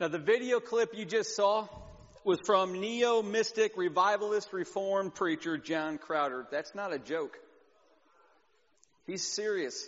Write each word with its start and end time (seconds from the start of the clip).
Now, 0.00 0.08
the 0.08 0.18
video 0.18 0.60
clip 0.60 0.94
you 0.94 1.04
just 1.04 1.36
saw 1.36 1.68
was 2.24 2.40
from 2.46 2.80
neo 2.80 3.20
mystic 3.20 3.76
revivalist 3.76 4.50
reformed 4.50 5.14
preacher 5.14 5.58
John 5.58 5.98
Crowder. 5.98 6.46
That's 6.50 6.74
not 6.74 6.94
a 6.94 6.98
joke. 6.98 7.36
He's 9.06 9.22
serious. 9.22 9.86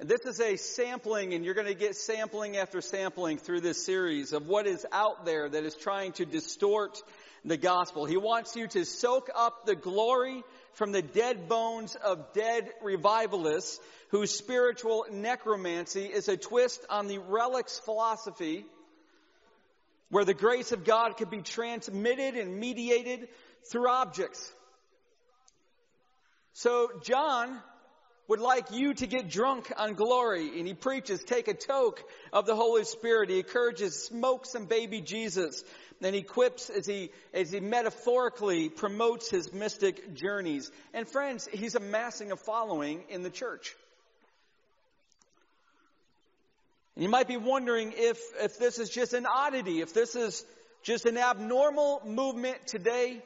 And 0.00 0.08
this 0.08 0.22
is 0.22 0.40
a 0.40 0.56
sampling, 0.56 1.32
and 1.32 1.44
you're 1.44 1.54
going 1.54 1.68
to 1.68 1.74
get 1.74 1.94
sampling 1.94 2.56
after 2.56 2.80
sampling 2.80 3.38
through 3.38 3.60
this 3.60 3.86
series 3.86 4.32
of 4.32 4.48
what 4.48 4.66
is 4.66 4.84
out 4.90 5.24
there 5.24 5.48
that 5.48 5.62
is 5.62 5.76
trying 5.76 6.10
to 6.14 6.26
distort 6.26 7.00
the 7.44 7.56
gospel. 7.56 8.04
He 8.04 8.16
wants 8.16 8.56
you 8.56 8.66
to 8.66 8.84
soak 8.84 9.30
up 9.32 9.64
the 9.64 9.76
glory 9.76 10.42
from 10.74 10.92
the 10.92 11.02
dead 11.02 11.48
bones 11.48 11.96
of 11.96 12.32
dead 12.32 12.68
revivalists 12.82 13.80
whose 14.10 14.30
spiritual 14.30 15.06
necromancy 15.10 16.04
is 16.04 16.28
a 16.28 16.36
twist 16.36 16.84
on 16.88 17.08
the 17.08 17.18
relics 17.18 17.78
philosophy 17.78 18.64
where 20.10 20.24
the 20.24 20.34
grace 20.34 20.72
of 20.72 20.84
God 20.84 21.16
could 21.16 21.30
be 21.30 21.42
transmitted 21.42 22.34
and 22.34 22.58
mediated 22.58 23.28
through 23.70 23.88
objects. 23.88 24.52
So 26.54 26.90
John 27.02 27.60
would 28.26 28.40
like 28.40 28.70
you 28.70 28.92
to 28.94 29.06
get 29.06 29.30
drunk 29.30 29.72
on 29.76 29.94
glory 29.94 30.58
and 30.58 30.66
he 30.66 30.74
preaches, 30.74 31.22
take 31.22 31.48
a 31.48 31.54
toke 31.54 32.02
of 32.32 32.46
the 32.46 32.54
Holy 32.54 32.84
Spirit. 32.84 33.30
He 33.30 33.38
encourages, 33.38 34.04
smoke 34.04 34.44
some 34.44 34.66
baby 34.66 35.00
Jesus. 35.00 35.64
Then 36.00 36.14
he 36.14 36.22
quips 36.22 36.70
as 36.70 36.86
he, 36.86 37.10
as 37.34 37.50
he 37.50 37.60
metaphorically 37.60 38.68
promotes 38.68 39.30
his 39.30 39.52
mystic 39.52 40.14
journeys. 40.14 40.70
And 40.94 41.08
friends, 41.08 41.48
he's 41.52 41.74
amassing 41.74 42.30
a 42.30 42.36
following 42.36 43.02
in 43.08 43.22
the 43.22 43.30
church. 43.30 43.74
And 46.94 47.02
you 47.02 47.10
might 47.10 47.28
be 47.28 47.36
wondering 47.36 47.94
if, 47.96 48.18
if 48.40 48.58
this 48.58 48.78
is 48.78 48.90
just 48.90 49.12
an 49.12 49.26
oddity, 49.26 49.80
if 49.80 49.92
this 49.92 50.14
is 50.14 50.44
just 50.82 51.04
an 51.06 51.16
abnormal 51.16 52.02
movement 52.04 52.66
today. 52.66 53.22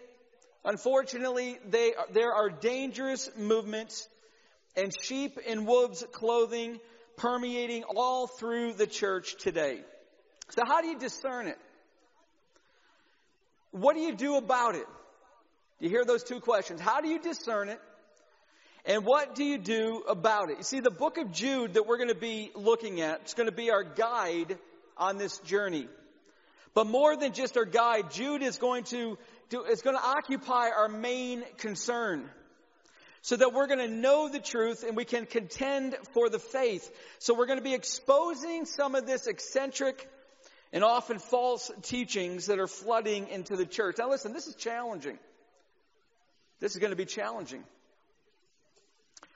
Unfortunately, 0.65 1.59
they, 1.69 1.93
there 2.13 2.33
are 2.33 2.49
dangerous 2.49 3.29
movements 3.37 4.09
and 4.77 4.93
sheep 5.03 5.39
in 5.47 5.67
wolves' 5.67 6.05
clothing 6.13 6.81
permeating 7.17 7.85
all 7.85 8.27
through 8.27 8.73
the 8.73 8.87
church 8.87 9.37
today. 9.39 9.81
So 10.51 10.63
how 10.67 10.81
do 10.81 10.89
you 10.89 10.99
discern 10.99 11.47
it? 11.47 11.59
What 13.73 13.97
do 13.97 14.01
you 14.01 14.15
do 14.15 14.37
about 14.37 14.75
it? 14.77 14.87
You 15.81 15.89
hear 15.89 16.05
those 16.05 16.23
two 16.23 16.41
questions. 16.41 16.81
How 16.81 17.01
do 17.01 17.09
you 17.09 17.19
discern 17.19 17.69
it? 17.69 17.81
And 18.85 19.05
what 19.05 19.35
do 19.35 19.45
you 19.45 19.59
do 19.59 20.03
about 20.09 20.51
it? 20.51 20.59
You 20.59 20.65
see, 20.65 20.81
the 20.81 20.91
book 20.91 21.19
of 21.19 21.33
Jude 21.33 21.75
that 21.75 21.87
we're 21.87 21.97
going 21.97 22.09
to 22.09 22.15
be 22.15 22.51
looking 22.55 23.01
at, 23.01 23.21
it's 23.23 23.35
going 23.35 23.49
to 23.49 23.55
be 23.55 23.71
our 23.71 23.85
guide 23.85 24.59
on 24.97 25.19
this 25.19 25.39
journey. 25.39 25.89
But 26.75 26.87
more 26.87 27.17
than 27.17 27.33
just 27.33 27.57
our 27.57 27.65
guide, 27.65 28.11
Jude 28.11 28.43
is 28.43 28.59
going 28.59 28.85
to 28.85 29.19
do, 29.51 29.63
is 29.65 29.83
going 29.83 29.97
to 29.97 30.03
occupy 30.03 30.71
our 30.71 30.89
main 30.89 31.45
concern 31.59 32.29
so 33.21 33.37
that 33.37 33.53
we're 33.53 33.69
going 33.69 33.79
to 33.79 33.95
know 33.95 34.29
the 34.29 34.41
truth 34.41 34.85
and 34.87 34.97
we 34.97 35.05
can 35.05 35.27
contend 35.27 35.97
for 36.13 36.29
the 36.29 36.41
faith. 36.41 36.91
So 37.21 37.35
we're 37.35 37.47
going 37.47 37.59
to 37.59 37.65
be 37.65 37.75
exposing 37.75 38.65
some 38.65 38.95
of 38.95 39.07
this 39.07 39.27
eccentric 39.27 40.09
and 40.73 40.83
often 40.83 41.19
false 41.19 41.71
teachings 41.83 42.47
that 42.47 42.59
are 42.59 42.67
flooding 42.67 43.29
into 43.29 43.57
the 43.57 43.67
church. 43.67 43.97
Now 43.99 44.09
listen, 44.11 44.33
this 44.33 44.47
is 44.47 44.55
challenging. 44.55 45.19
This 46.61 46.73
is 46.73 46.79
going 46.79 46.91
to 46.91 46.97
be 46.97 47.05
challenging. 47.05 47.65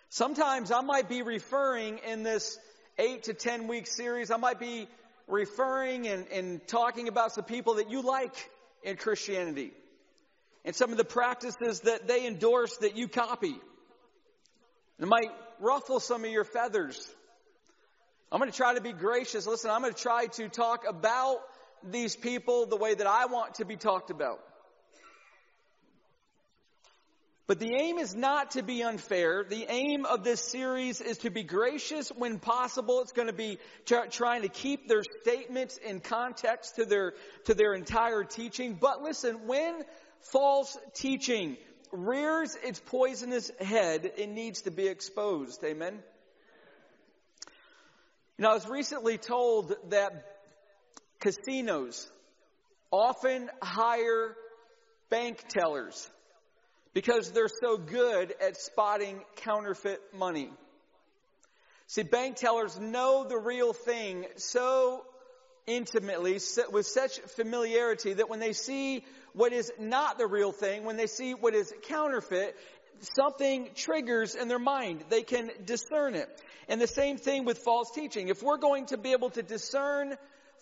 Sometimes 0.08 0.70
I 0.70 0.80
might 0.80 1.08
be 1.08 1.22
referring 1.22 1.98
in 1.98 2.22
this 2.22 2.58
eight 2.98 3.24
to 3.24 3.34
ten 3.34 3.68
week 3.68 3.86
series, 3.86 4.30
I 4.30 4.36
might 4.36 4.58
be 4.58 4.88
referring 5.26 6.06
and, 6.06 6.26
and 6.28 6.66
talking 6.66 7.08
about 7.08 7.32
some 7.32 7.44
people 7.44 7.74
that 7.74 7.90
you 7.90 8.00
like 8.00 8.34
in 8.82 8.96
Christianity 8.96 9.72
and 10.64 10.74
some 10.74 10.90
of 10.92 10.96
the 10.96 11.04
practices 11.04 11.80
that 11.80 12.06
they 12.06 12.26
endorse 12.26 12.76
that 12.78 12.96
you 12.96 13.08
copy. 13.08 13.56
It 14.98 15.06
might 15.06 15.30
ruffle 15.60 16.00
some 16.00 16.24
of 16.24 16.30
your 16.30 16.44
feathers. 16.44 17.06
I'm 18.30 18.40
going 18.40 18.50
to 18.50 18.56
try 18.56 18.74
to 18.74 18.80
be 18.80 18.92
gracious. 18.92 19.46
Listen, 19.46 19.70
I'm 19.70 19.82
going 19.82 19.94
to 19.94 20.00
try 20.00 20.26
to 20.26 20.48
talk 20.48 20.84
about 20.88 21.38
these 21.84 22.16
people 22.16 22.66
the 22.66 22.76
way 22.76 22.94
that 22.94 23.06
I 23.06 23.26
want 23.26 23.56
to 23.56 23.64
be 23.64 23.76
talked 23.76 24.10
about. 24.10 24.40
But 27.46 27.60
the 27.60 27.72
aim 27.80 27.98
is 27.98 28.12
not 28.12 28.52
to 28.52 28.62
be 28.62 28.82
unfair. 28.82 29.44
The 29.48 29.66
aim 29.68 30.04
of 30.04 30.24
this 30.24 30.40
series 30.40 31.00
is 31.00 31.18
to 31.18 31.30
be 31.30 31.44
gracious 31.44 32.08
when 32.08 32.40
possible. 32.40 33.02
It's 33.02 33.12
going 33.12 33.28
to 33.28 33.32
be 33.32 33.58
trying 34.10 34.42
to 34.42 34.48
keep 34.48 34.88
their 34.88 35.04
statements 35.22 35.76
in 35.76 36.00
context 36.00 36.74
to 36.76 36.84
their, 36.84 37.14
to 37.44 37.54
their 37.54 37.74
entire 37.74 38.24
teaching. 38.24 38.74
But 38.80 39.00
listen, 39.02 39.46
when 39.46 39.84
false 40.32 40.76
teaching 40.94 41.56
rears 41.92 42.56
its 42.64 42.80
poisonous 42.80 43.52
head, 43.60 44.10
it 44.16 44.28
needs 44.28 44.62
to 44.62 44.72
be 44.72 44.88
exposed. 44.88 45.62
Amen? 45.62 46.00
You 48.38 48.42
know, 48.42 48.50
I 48.50 48.54
was 48.54 48.68
recently 48.68 49.16
told 49.16 49.74
that 49.88 50.12
casinos 51.20 52.06
often 52.90 53.48
hire 53.62 54.36
bank 55.08 55.42
tellers 55.48 56.10
because 56.92 57.32
they're 57.32 57.48
so 57.48 57.78
good 57.78 58.34
at 58.42 58.58
spotting 58.58 59.22
counterfeit 59.36 60.00
money. 60.12 60.50
See, 61.86 62.02
bank 62.02 62.36
tellers 62.36 62.78
know 62.78 63.24
the 63.26 63.38
real 63.38 63.72
thing 63.72 64.26
so 64.36 65.06
intimately, 65.66 66.38
with 66.72 66.86
such 66.86 67.18
familiarity, 67.36 68.12
that 68.12 68.28
when 68.28 68.38
they 68.38 68.52
see 68.52 69.02
what 69.32 69.54
is 69.54 69.72
not 69.78 70.18
the 70.18 70.26
real 70.26 70.52
thing, 70.52 70.84
when 70.84 70.98
they 70.98 71.06
see 71.06 71.32
what 71.32 71.54
is 71.54 71.72
counterfeit, 71.88 72.54
something 73.00 73.68
triggers 73.74 74.34
in 74.34 74.48
their 74.48 74.58
mind. 74.58 75.04
They 75.08 75.22
can 75.22 75.50
discern 75.64 76.14
it. 76.14 76.28
And 76.68 76.80
the 76.80 76.86
same 76.86 77.16
thing 77.16 77.44
with 77.44 77.58
false 77.58 77.90
teaching. 77.92 78.28
If 78.28 78.42
we're 78.42 78.58
going 78.58 78.86
to 78.86 78.96
be 78.96 79.12
able 79.12 79.30
to 79.30 79.42
discern 79.42 80.16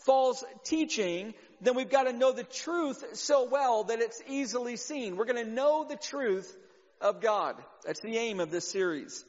false 0.05 0.45
teaching, 0.65 1.35
then 1.61 1.77
we've 1.77 1.91
got 1.91 2.05
to 2.05 2.13
know 2.13 2.33
the 2.33 2.45
truth 2.45 3.17
so 3.17 3.49
well 3.49 3.85
that 3.85 4.01
it's 4.01 4.21
easily 4.29 4.77
seen. 4.77 5.17
We're 5.17 5.25
going 5.25 5.45
to 5.45 5.51
know 5.51 5.85
the 5.89 5.97
truth 5.97 6.55
of 7.01 7.21
God. 7.21 7.57
That's 7.85 8.01
the 8.01 8.17
aim 8.17 8.41
of 8.41 8.51
this 8.51 8.69
series. 8.69 9.25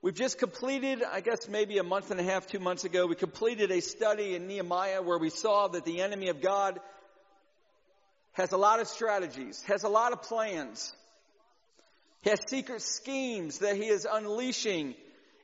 We've 0.00 0.14
just 0.14 0.38
completed, 0.38 1.02
I 1.04 1.20
guess 1.20 1.48
maybe 1.48 1.78
a 1.78 1.84
month 1.84 2.10
and 2.10 2.18
a 2.18 2.24
half, 2.24 2.48
two 2.48 2.58
months 2.58 2.82
ago, 2.82 3.06
we 3.06 3.14
completed 3.14 3.70
a 3.70 3.80
study 3.80 4.34
in 4.34 4.48
Nehemiah 4.48 5.00
where 5.00 5.18
we 5.18 5.30
saw 5.30 5.68
that 5.68 5.84
the 5.84 6.00
enemy 6.00 6.28
of 6.28 6.40
God 6.40 6.80
has 8.32 8.52
a 8.52 8.56
lot 8.56 8.80
of 8.80 8.88
strategies, 8.88 9.62
has 9.62 9.84
a 9.84 9.88
lot 9.88 10.12
of 10.12 10.22
plans, 10.22 10.94
has 12.24 12.40
secret 12.48 12.82
schemes 12.82 13.58
that 13.58 13.76
he 13.76 13.88
is 13.88 14.06
unleashing 14.10 14.94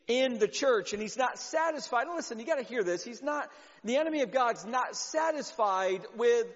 in 0.07 0.39
the 0.39 0.49
church, 0.49 0.93
and 0.93 1.03
he's 1.03 1.19
not 1.19 1.39
satisfied. 1.39 2.07
Listen, 2.15 2.39
you 2.39 2.47
got 2.47 2.57
to 2.57 2.65
hear 2.65 2.83
this. 2.83 3.05
He's 3.05 3.23
not, 3.23 3.51
the 3.85 3.97
enemy 3.97 4.23
of 4.23 4.33
God's 4.33 4.65
not 4.65 4.97
satisfied 4.97 6.01
with 6.17 6.47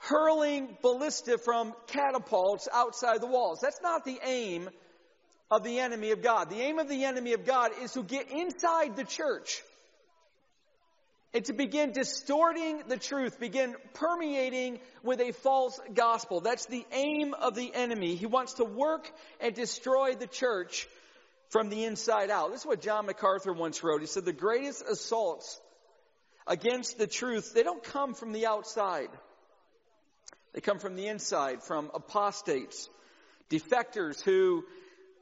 hurling 0.00 0.76
ballista 0.82 1.38
from 1.38 1.72
catapults 1.86 2.68
outside 2.72 3.20
the 3.20 3.26
walls. 3.26 3.60
That's 3.60 3.80
not 3.82 4.04
the 4.04 4.18
aim 4.24 4.68
of 5.50 5.64
the 5.64 5.78
enemy 5.78 6.10
of 6.10 6.22
God. 6.22 6.50
The 6.50 6.60
aim 6.60 6.78
of 6.78 6.88
the 6.88 7.04
enemy 7.04 7.32
of 7.32 7.44
God 7.44 7.72
is 7.82 7.92
to 7.92 8.02
get 8.02 8.30
inside 8.30 8.96
the 8.96 9.04
church 9.04 9.62
and 11.32 11.44
to 11.44 11.52
begin 11.52 11.92
distorting 11.92 12.82
the 12.88 12.96
truth, 12.96 13.38
begin 13.38 13.74
permeating 13.94 14.80
with 15.02 15.20
a 15.20 15.32
false 15.32 15.80
gospel. 15.94 16.40
That's 16.40 16.66
the 16.66 16.84
aim 16.92 17.34
of 17.34 17.54
the 17.54 17.72
enemy. 17.72 18.16
He 18.16 18.26
wants 18.26 18.54
to 18.54 18.64
work 18.64 19.10
and 19.40 19.54
destroy 19.54 20.14
the 20.14 20.26
church 20.26 20.88
from 21.50 21.68
the 21.68 21.84
inside 21.84 22.30
out. 22.30 22.50
This 22.50 22.60
is 22.60 22.66
what 22.66 22.80
John 22.80 23.06
MacArthur 23.06 23.52
once 23.52 23.84
wrote. 23.84 24.00
He 24.00 24.06
said, 24.06 24.24
the 24.24 24.32
greatest 24.32 24.84
assaults 24.88 25.60
against 26.46 26.98
the 26.98 27.06
truth, 27.06 27.54
they 27.54 27.62
don't 27.62 27.82
come 27.82 28.14
from 28.14 28.32
the 28.32 28.46
outside. 28.46 29.08
They 30.52 30.60
come 30.60 30.80
from 30.80 30.96
the 30.96 31.06
inside, 31.06 31.62
from 31.62 31.90
apostates, 31.94 32.88
defectors 33.50 34.20
who 34.20 34.64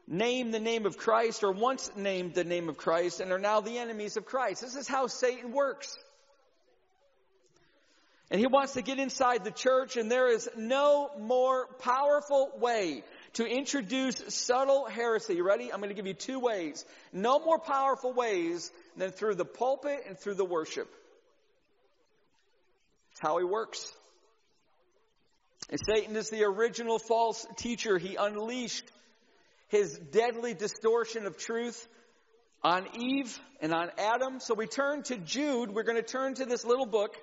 name 0.09 0.51
the 0.51 0.61
name 0.61 0.87
of 0.87 0.97
Christ 0.97 1.45
or 1.45 1.53
once 1.53 1.91
named 1.95 2.35
the 2.35 2.45
name 2.45 2.69
of 2.69 2.77
Christ 2.77 3.21
and 3.21 3.31
are 3.31 3.39
now 3.39 3.61
the 3.61 3.79
enemies 3.79 4.17
of 4.17 4.25
Christ. 4.25 4.63
This 4.63 4.75
is 4.75 4.89
how 4.89 5.07
Satan 5.07 5.53
works. 5.53 5.97
And 8.31 8.41
he 8.41 8.47
wants 8.47 8.75
to 8.75 8.83
get 8.83 8.99
inside 8.99 9.45
the 9.45 9.51
church 9.51 9.97
and 9.97 10.11
there 10.11 10.29
is 10.29 10.49
no 10.57 11.11
more 11.19 11.67
powerful 11.81 12.51
way 12.59 13.03
to 13.35 13.47
introduce 13.47 14.23
subtle 14.29 14.87
heresy. 14.87 15.35
You 15.37 15.47
ready? 15.47 15.73
I'm 15.73 15.81
going 15.81 15.91
to 15.91 15.95
give 15.95 16.07
you 16.07 16.15
two 16.15 16.39
ways. 16.41 16.85
No 17.13 17.39
more 17.39 17.59
powerful 17.59 18.13
ways 18.13 18.71
than 18.97 19.11
through 19.11 19.37
the 19.37 19.45
pulpit 19.45 20.05
and 20.07 20.19
through 20.19 20.35
the 20.35 20.45
worship. 20.45 20.89
It's 23.13 23.21
how 23.21 23.39
he 23.39 23.45
works. 23.45 23.93
And 25.71 25.79
Satan 25.87 26.17
is 26.17 26.31
the 26.31 26.45
original 26.45 26.99
false 26.99 27.47
teacher. 27.57 27.99
He 27.99 28.17
unleashed 28.17 28.85
his 29.69 29.99
deadly 29.99 30.55
distortion 30.55 31.27
of 31.27 31.37
truth 31.37 31.87
on 32.63 32.87
Eve 32.99 33.39
and 33.61 33.73
on 33.73 33.91
Adam. 33.99 34.41
So 34.41 34.55
we 34.55 34.67
turn 34.67 35.03
to 35.05 35.17
Jude. 35.17 35.71
We're 35.71 35.85
going 35.85 35.97
to 35.97 36.03
turn 36.03 36.35
to 36.35 36.45
this 36.45 36.65
little 36.65 36.87
book 36.87 37.17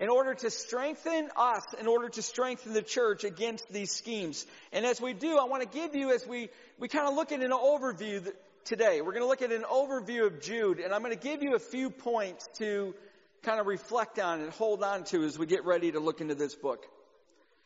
in 0.00 0.08
order 0.08 0.34
to 0.34 0.50
strengthen 0.50 1.28
us, 1.36 1.62
in 1.80 1.88
order 1.88 2.08
to 2.08 2.22
strengthen 2.22 2.72
the 2.72 2.82
church 2.82 3.24
against 3.24 3.68
these 3.72 3.90
schemes. 3.90 4.46
And 4.72 4.86
as 4.86 5.00
we 5.00 5.12
do, 5.12 5.38
I 5.38 5.44
want 5.44 5.62
to 5.62 5.68
give 5.68 5.94
you, 5.96 6.12
as 6.12 6.26
we, 6.26 6.50
we 6.78 6.88
kind 6.88 7.08
of 7.08 7.14
look 7.14 7.32
at 7.32 7.40
an 7.40 7.50
overview 7.50 8.32
today, 8.64 9.00
we're 9.00 9.12
going 9.12 9.24
to 9.24 9.28
look 9.28 9.42
at 9.42 9.50
an 9.50 9.64
overview 9.64 10.26
of 10.26 10.40
Jude, 10.40 10.78
and 10.78 10.94
I'm 10.94 11.02
going 11.02 11.16
to 11.16 11.20
give 11.22 11.42
you 11.42 11.56
a 11.56 11.58
few 11.58 11.90
points 11.90 12.48
to 12.58 12.94
kind 13.42 13.60
of 13.60 13.66
reflect 13.66 14.20
on 14.20 14.40
and 14.40 14.52
hold 14.52 14.84
on 14.84 15.04
to 15.04 15.24
as 15.24 15.36
we 15.36 15.46
get 15.46 15.64
ready 15.64 15.90
to 15.90 16.00
look 16.00 16.20
into 16.20 16.36
this 16.36 16.54
book. 16.54 16.86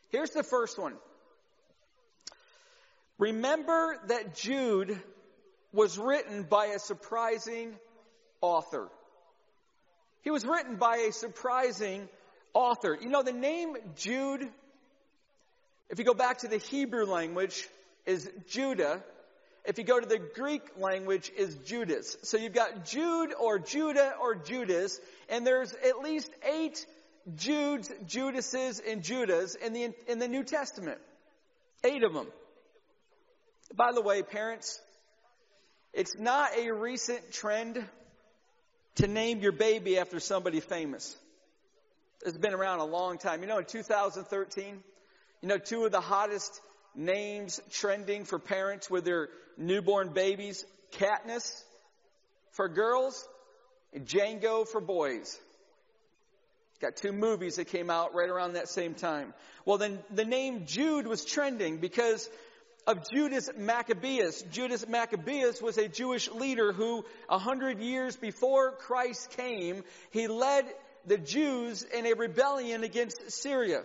Here's 0.09 0.31
the 0.31 0.43
first 0.43 0.79
one. 0.79 0.93
Remember 3.17 3.97
that 4.07 4.35
Jude 4.35 4.99
was 5.71 5.97
written 5.97 6.43
by 6.43 6.67
a 6.67 6.79
surprising 6.79 7.75
author. 8.41 8.89
He 10.21 10.31
was 10.31 10.45
written 10.45 10.77
by 10.77 10.97
a 10.97 11.11
surprising 11.11 12.07
author. 12.53 12.97
You 12.99 13.09
know, 13.09 13.23
the 13.23 13.33
name 13.33 13.75
Jude, 13.95 14.47
if 15.89 15.99
you 15.99 16.05
go 16.05 16.13
back 16.13 16.39
to 16.39 16.47
the 16.47 16.57
Hebrew 16.57 17.05
language, 17.05 17.67
is 18.05 18.29
Judah. 18.47 19.03
If 19.65 19.77
you 19.77 19.83
go 19.83 19.99
to 19.99 20.05
the 20.05 20.19
Greek 20.19 20.61
language, 20.77 21.31
is 21.37 21.55
Judas. 21.65 22.17
So 22.23 22.37
you've 22.37 22.53
got 22.53 22.85
Jude 22.85 23.33
or 23.39 23.59
Judah 23.59 24.13
or 24.21 24.35
Judas, 24.35 24.99
and 25.29 25.47
there's 25.47 25.73
at 25.73 25.99
least 25.99 26.29
eight 26.45 26.85
Judes, 27.35 27.89
Judases, 28.05 28.81
and 28.85 29.01
Judas 29.03 29.55
in 29.55 29.71
the, 29.71 29.93
in 30.07 30.19
the 30.19 30.27
New 30.27 30.43
Testament. 30.43 30.99
Eight 31.83 32.03
of 32.03 32.13
them. 32.13 32.27
By 33.75 33.91
the 33.91 34.01
way, 34.01 34.21
parents, 34.21 34.79
it's 35.93 36.15
not 36.17 36.51
a 36.55 36.71
recent 36.71 37.31
trend 37.31 37.83
to 38.95 39.07
name 39.07 39.39
your 39.39 39.51
baby 39.51 39.97
after 39.97 40.19
somebody 40.19 40.59
famous. 40.59 41.15
It's 42.23 42.37
been 42.37 42.53
around 42.53 42.79
a 42.79 42.85
long 42.85 43.17
time. 43.17 43.41
You 43.41 43.47
know, 43.47 43.57
in 43.57 43.65
2013, 43.65 44.83
you 45.41 45.47
know, 45.47 45.57
two 45.57 45.85
of 45.85 45.91
the 45.91 46.01
hottest 46.01 46.61
names 46.95 47.59
trending 47.71 48.25
for 48.25 48.37
parents 48.37 48.89
with 48.91 49.05
their 49.05 49.29
newborn 49.57 50.13
babies, 50.13 50.63
Katniss 50.93 51.63
for 52.51 52.69
girls 52.69 53.27
and 53.91 54.05
Django 54.05 54.67
for 54.67 54.81
boys. 54.81 55.39
Got 56.79 56.95
two 56.97 57.11
movies 57.11 57.55
that 57.55 57.65
came 57.65 57.89
out 57.89 58.13
right 58.13 58.29
around 58.29 58.53
that 58.53 58.67
same 58.67 58.93
time. 58.93 59.33
Well, 59.65 59.77
then 59.77 59.99
the 60.13 60.25
name 60.25 60.65
Jude 60.65 61.07
was 61.07 61.25
trending 61.25 61.77
because 61.77 62.29
of 62.85 63.09
Judas 63.09 63.49
Maccabeus. 63.57 64.43
Judas 64.51 64.87
Maccabeus 64.87 65.61
was 65.61 65.77
a 65.77 65.87
Jewish 65.87 66.29
leader 66.31 66.73
who, 66.73 67.05
a 67.29 67.37
hundred 67.37 67.79
years 67.79 68.15
before 68.15 68.73
Christ 68.73 69.31
came, 69.37 69.83
he 70.11 70.27
led 70.27 70.65
the 71.05 71.17
Jews 71.17 71.83
in 71.83 72.05
a 72.05 72.13
rebellion 72.13 72.83
against 72.83 73.31
Syria. 73.31 73.83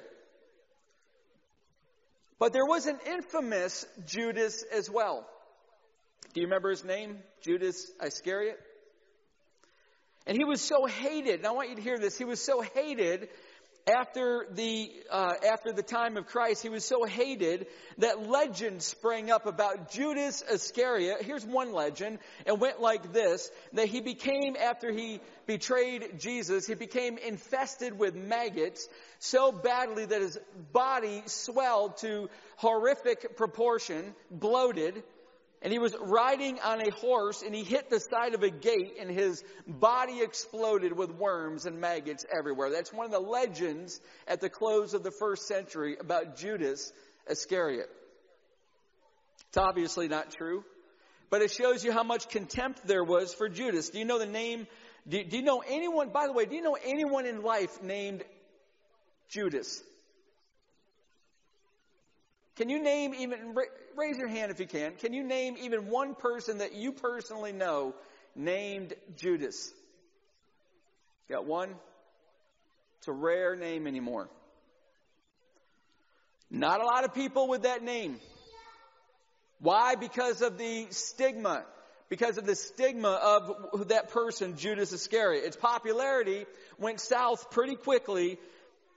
But 2.39 2.53
there 2.53 2.67
was 2.67 2.87
an 2.87 2.99
infamous 3.07 3.85
Judas 4.07 4.65
as 4.73 4.89
well. 4.89 5.27
Do 6.35 6.41
you 6.41 6.47
remember 6.47 6.71
his 6.71 6.85
name? 6.85 7.19
Judas 7.43 7.91
Iscariot? 8.05 8.59
And 10.27 10.37
he 10.37 10.45
was 10.45 10.61
so 10.61 10.85
hated, 10.85 11.37
and 11.37 11.47
I 11.47 11.53
want 11.53 11.71
you 11.71 11.77
to 11.77 11.83
hear 11.83 11.99
this, 11.99 12.19
he 12.19 12.25
was 12.25 12.45
so 12.45 12.61
hated 12.61 13.29
after 13.89 14.47
the 14.53 14.91
uh, 15.11 15.35
after 15.51 15.73
the 15.73 15.83
time 15.83 16.17
of 16.17 16.27
Christ, 16.27 16.63
he 16.63 16.69
was 16.69 16.85
so 16.85 17.05
hated 17.05 17.67
that 17.99 18.29
legends 18.29 18.85
sprang 18.85 19.31
up 19.31 19.47
about 19.47 19.91
Judas 19.91 20.43
Iscariot. 20.43 21.23
Here's 21.23 21.45
one 21.45 21.73
legend, 21.73 22.19
and 22.47 22.61
went 22.61 22.81
like 22.81 23.13
this: 23.13 23.51
that 23.73 23.89
he 23.89 24.01
became 24.01 24.57
after 24.57 24.93
he 24.93 25.21
betrayed 25.47 26.19
Jesus, 26.19 26.67
he 26.67 26.75
became 26.75 27.19
infested 27.19 27.99
with 27.99 28.15
maggots 28.15 28.89
so 29.19 29.51
badly 29.51 30.05
that 30.05 30.21
his 30.21 30.39
body 30.73 31.23
swelled 31.27 31.97
to 31.99 32.29
horrific 32.57 33.37
proportion, 33.37 34.15
bloated. 34.31 35.03
And 35.61 35.73
he 35.73 35.79
was 35.81 35.97
riding 36.01 36.61
on 36.61 36.81
a 36.81 36.91
horse 36.91 37.43
and 37.43 37.55
he 37.55 37.65
hit 37.65 37.91
the 37.91 37.99
side 37.99 38.35
of 38.35 38.43
a 38.43 38.51
gate 38.51 38.95
and 39.01 39.11
his 39.11 39.43
body 39.67 40.21
exploded 40.21 40.97
with 40.97 41.11
worms 41.11 41.67
and 41.67 41.81
maggots 41.81 42.25
everywhere. 42.37 42.71
That's 42.71 42.93
one 42.93 43.07
of 43.07 43.13
the 43.13 43.19
legends 43.19 44.01
at 44.29 44.41
the 44.41 44.49
close 44.49 44.95
of 44.95 45.03
the 45.03 45.11
first 45.11 45.49
century 45.49 45.97
about 45.99 46.37
Judas 46.37 46.93
Iscariot. 47.29 47.89
It's 49.49 49.57
obviously 49.57 50.07
not 50.09 50.31
true, 50.31 50.63
but 51.31 51.43
it 51.43 51.51
shows 51.51 51.83
you 51.83 51.91
how 51.91 52.05
much 52.05 52.29
contempt 52.29 52.87
there 52.87 53.03
was 53.03 53.35
for 53.35 53.49
Judas. 53.49 53.91
Do 53.91 53.99
you 53.99 54.05
know 54.05 54.19
the 54.19 54.27
name? 54.27 54.67
Do, 55.09 55.25
do 55.25 55.39
you 55.39 55.43
know 55.43 55.63
anyone, 55.67 56.11
by 56.11 56.27
the 56.27 56.33
way, 56.33 56.45
do 56.45 56.55
you 56.55 56.63
know 56.63 56.77
anyone 56.85 57.27
in 57.27 57.43
life 57.43 57.83
named 57.83 58.23
Judas? 59.29 59.83
Can 62.59 62.69
you 62.69 62.83
name 62.83 63.15
even, 63.15 63.55
raise 63.97 64.19
your 64.19 64.27
hand 64.27 64.51
if 64.51 64.59
you 64.59 64.67
can, 64.67 64.97
can 64.97 65.13
you 65.13 65.23
name 65.23 65.57
even 65.63 65.87
one 65.91 66.17
person 66.17 66.59
that 66.59 66.75
you 66.75 66.91
personally 66.91 67.53
know 67.53 67.95
named 68.35 68.95
Judas? 69.17 69.73
Got 71.29 71.47
one? 71.47 71.71
It's 72.99 73.07
a 73.07 73.13
rare 73.13 73.55
name 73.55 73.87
anymore. 73.87 74.29
Not 76.51 76.81
a 76.81 76.85
lot 76.85 77.05
of 77.05 77.15
people 77.15 77.47
with 77.47 77.63
that 77.63 77.85
name. 77.85 78.19
Why? 79.61 79.95
Because 79.95 80.43
of 80.43 80.59
the 80.59 80.89
stigma. 80.91 81.65
Because 82.09 82.39
of 82.39 82.47
the 82.47 82.57
stigma 82.57 83.11
of 83.11 83.89
that 83.89 84.11
person, 84.11 84.57
Judas 84.57 84.93
Iscariot. 84.93 85.45
Its 85.45 85.57
popularity 85.57 86.45
went 86.77 86.99
south 86.99 87.53
pretty 87.53 87.77
quickly 87.77 88.37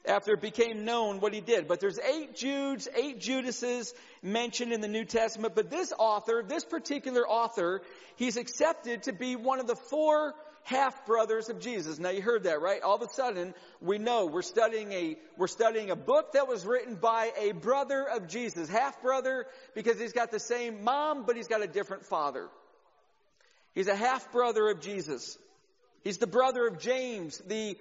after 0.05 0.33
it 0.33 0.41
became 0.41 0.85
known 0.85 1.19
what 1.19 1.33
he 1.33 1.41
did. 1.41 1.67
But 1.67 1.79
there's 1.79 1.99
eight 1.99 2.35
Judes, 2.35 2.87
eight 2.95 3.19
Judases 3.19 3.93
mentioned 4.21 4.73
in 4.73 4.81
the 4.81 4.87
New 4.87 5.05
Testament. 5.05 5.55
But 5.55 5.69
this 5.69 5.93
author, 5.97 6.43
this 6.47 6.63
particular 6.63 7.27
author, 7.27 7.81
he's 8.15 8.37
accepted 8.37 9.03
to 9.03 9.13
be 9.13 9.35
one 9.35 9.59
of 9.59 9.67
the 9.67 9.75
four 9.75 10.33
half 10.63 11.05
brothers 11.05 11.49
of 11.49 11.59
Jesus. 11.59 11.99
Now 11.99 12.09
you 12.09 12.21
heard 12.21 12.43
that, 12.43 12.61
right? 12.61 12.81
All 12.81 12.95
of 12.95 13.01
a 13.01 13.09
sudden, 13.13 13.53
we 13.79 13.97
know 13.97 14.25
we're 14.27 14.41
studying 14.41 14.91
a, 14.91 15.17
we're 15.37 15.47
studying 15.47 15.89
a 15.89 15.95
book 15.95 16.33
that 16.33 16.47
was 16.47 16.65
written 16.65 16.95
by 16.95 17.31
a 17.39 17.51
brother 17.51 18.07
of 18.07 18.27
Jesus. 18.27 18.69
Half 18.69 19.01
brother 19.01 19.45
because 19.75 19.99
he's 19.99 20.13
got 20.13 20.31
the 20.31 20.39
same 20.39 20.83
mom, 20.83 21.25
but 21.25 21.35
he's 21.35 21.47
got 21.47 21.61
a 21.61 21.67
different 21.67 22.05
father. 22.05 22.47
He's 23.73 23.87
a 23.87 23.95
half 23.95 24.31
brother 24.31 24.69
of 24.69 24.81
Jesus. 24.81 25.37
He's 26.03 26.17
the 26.17 26.27
brother 26.27 26.67
of 26.67 26.79
James, 26.79 27.37
the 27.39 27.77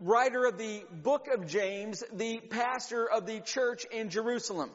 writer 0.00 0.44
of 0.46 0.58
the 0.58 0.82
book 0.90 1.28
of 1.28 1.46
James, 1.46 2.02
the 2.12 2.40
pastor 2.40 3.08
of 3.08 3.26
the 3.26 3.40
church 3.40 3.84
in 3.90 4.10
Jerusalem. 4.10 4.70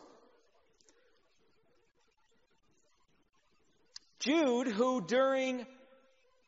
Jude, 4.19 4.67
who 4.67 5.01
during 5.01 5.65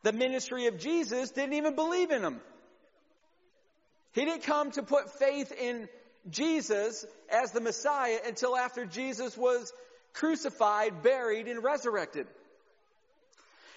the 0.03 0.11
ministry 0.11 0.67
of 0.67 0.79
Jesus 0.79 1.31
didn't 1.31 1.53
even 1.53 1.75
believe 1.75 2.11
in 2.11 2.23
him. 2.23 2.39
He 4.13 4.25
didn't 4.25 4.43
come 4.43 4.71
to 4.71 4.83
put 4.83 5.19
faith 5.19 5.51
in 5.51 5.87
Jesus 6.29 7.05
as 7.29 7.51
the 7.51 7.61
Messiah 7.61 8.17
until 8.25 8.57
after 8.57 8.85
Jesus 8.85 9.37
was 9.37 9.71
crucified, 10.13 11.03
buried, 11.03 11.47
and 11.47 11.63
resurrected. 11.63 12.27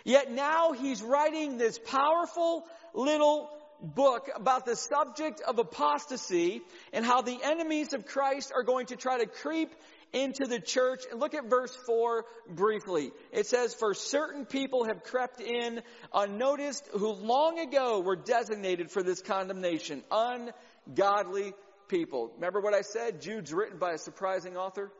Yet 0.05 0.33
now 0.33 0.73
he's 0.73 1.03
writing 1.03 1.59
this 1.59 1.79
powerful 1.79 2.65
little 2.95 3.49
book 3.83 4.31
about 4.35 4.65
the 4.65 4.77
subject 4.77 5.41
of 5.41 5.59
apostasy 5.59 6.63
and 6.93 7.05
how 7.05 7.21
the 7.23 7.39
enemies 7.43 7.93
of 7.93 8.07
Christ 8.07 8.53
are 8.55 8.63
going 8.63 8.87
to 8.87 8.97
try 8.97 9.19
to 9.19 9.27
creep 9.27 9.75
into 10.13 10.47
the 10.47 10.61
church. 10.61 11.03
And 11.11 11.21
look 11.21 11.35
at 11.35 11.51
verse 11.51 11.77
4 11.87 12.25
briefly. 12.49 13.11
It 13.33 13.47
says, 13.47 13.75
For 13.75 13.95
certain 13.95 14.47
people 14.47 14.85
have 14.85 15.03
crept 15.03 15.41
in 15.41 15.83
unnoticed 16.15 16.89
who 16.93 17.13
long 17.13 17.59
ago 17.59 18.01
were 18.01 18.17
designated 18.17 18.91
for 18.91 19.03
this 19.03 19.21
condemnation. 19.21 20.05
Ungodly 20.11 21.53
people. 21.89 22.31
Remember 22.37 22.61
what 22.61 22.75
I 22.75 22.83
said? 22.83 23.21
Jude's 23.21 23.53
written 23.53 23.79
by 23.79 23.93
a 23.93 23.99
surprising 23.99 24.57
author. 24.57 24.93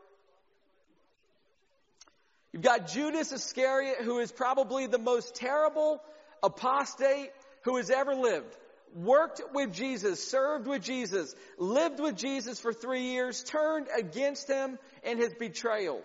You've 2.51 2.61
got 2.61 2.87
Judas 2.89 3.31
Iscariot, 3.31 3.97
who 4.01 4.19
is 4.19 4.31
probably 4.31 4.85
the 4.85 4.99
most 4.99 5.33
terrible 5.33 5.99
apostate 6.43 7.31
who 7.63 7.77
has 7.77 7.89
ever 7.89 8.13
lived 8.13 8.55
worked 8.95 9.41
with 9.53 9.73
Jesus, 9.73 10.23
served 10.29 10.67
with 10.67 10.83
Jesus, 10.83 11.33
lived 11.57 11.99
with 11.99 12.15
Jesus 12.15 12.59
for 12.59 12.73
three 12.73 13.11
years, 13.11 13.43
turned 13.43 13.87
against 13.97 14.47
him 14.47 14.77
in 15.03 15.17
his 15.17 15.33
betrayal. 15.33 16.01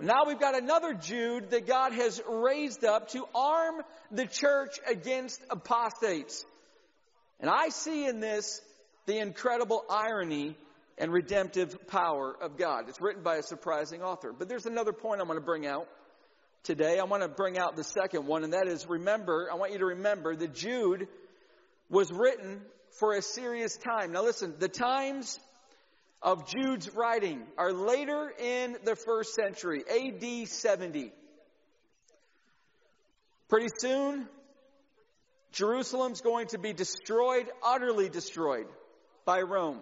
Now 0.00 0.24
we've 0.26 0.40
got 0.40 0.60
another 0.60 0.94
Jude 0.94 1.50
that 1.50 1.66
God 1.66 1.92
has 1.92 2.20
raised 2.28 2.84
up 2.84 3.10
to 3.10 3.24
arm 3.34 3.82
the 4.10 4.26
church 4.26 4.80
against 4.88 5.40
apostates. 5.48 6.44
And 7.38 7.48
I 7.48 7.68
see 7.68 8.06
in 8.06 8.18
this 8.18 8.60
the 9.06 9.18
incredible 9.18 9.84
irony 9.88 10.56
and 10.98 11.12
redemptive 11.12 11.86
power 11.86 12.36
of 12.40 12.56
God. 12.56 12.88
It's 12.88 13.00
written 13.00 13.22
by 13.22 13.36
a 13.36 13.42
surprising 13.42 14.02
author. 14.02 14.32
But 14.36 14.48
there's 14.48 14.66
another 14.66 14.92
point 14.92 15.20
I 15.20 15.24
want 15.24 15.38
to 15.38 15.44
bring 15.44 15.66
out 15.66 15.86
today. 16.64 16.98
I 16.98 17.04
want 17.04 17.22
to 17.22 17.28
bring 17.28 17.58
out 17.58 17.76
the 17.76 17.84
second 17.84 18.26
one, 18.26 18.44
and 18.44 18.52
that 18.52 18.68
is 18.68 18.86
remember, 18.86 19.48
I 19.50 19.56
want 19.56 19.72
you 19.72 19.78
to 19.78 19.86
remember 19.86 20.34
that 20.36 20.54
Jude 20.54 21.08
was 21.90 22.10
written 22.12 22.60
for 22.98 23.14
a 23.14 23.22
serious 23.22 23.76
time. 23.76 24.12
Now 24.12 24.22
listen, 24.22 24.54
the 24.58 24.68
times 24.68 25.38
of 26.22 26.48
Jude's 26.48 26.94
writing 26.94 27.42
are 27.58 27.72
later 27.72 28.32
in 28.38 28.76
the 28.84 28.94
first 28.94 29.34
century, 29.34 29.82
AD 29.90 30.48
70. 30.48 31.12
Pretty 33.48 33.68
soon, 33.78 34.28
Jerusalem's 35.52 36.20
going 36.20 36.46
to 36.48 36.58
be 36.58 36.72
destroyed, 36.72 37.46
utterly 37.62 38.08
destroyed 38.08 38.66
by 39.24 39.40
Rome. 39.42 39.80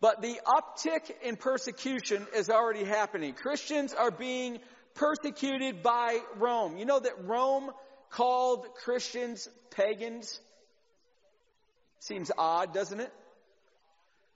But 0.00 0.22
the 0.22 0.40
uptick 0.46 1.10
in 1.22 1.36
persecution 1.36 2.26
is 2.34 2.48
already 2.48 2.84
happening. 2.84 3.34
Christians 3.34 3.92
are 3.92 4.10
being 4.10 4.58
persecuted 4.96 5.82
by 5.82 6.18
Rome. 6.36 6.76
You 6.76 6.84
know 6.84 6.98
that 6.98 7.24
Rome 7.24 7.70
called 8.10 8.66
Christians 8.84 9.48
pagans? 9.70 10.40
Seems 12.00 12.30
odd, 12.36 12.74
doesn't 12.74 13.00
it? 13.00 13.12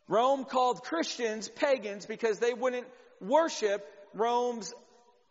Rome 0.09 0.45
called 0.45 0.83
Christians 0.83 1.49
pagans 1.49 2.07
because 2.07 2.39
they 2.39 2.53
wouldn't 2.53 2.87
worship 3.21 3.87
Rome's 4.15 4.73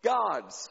gods. 0.02 0.70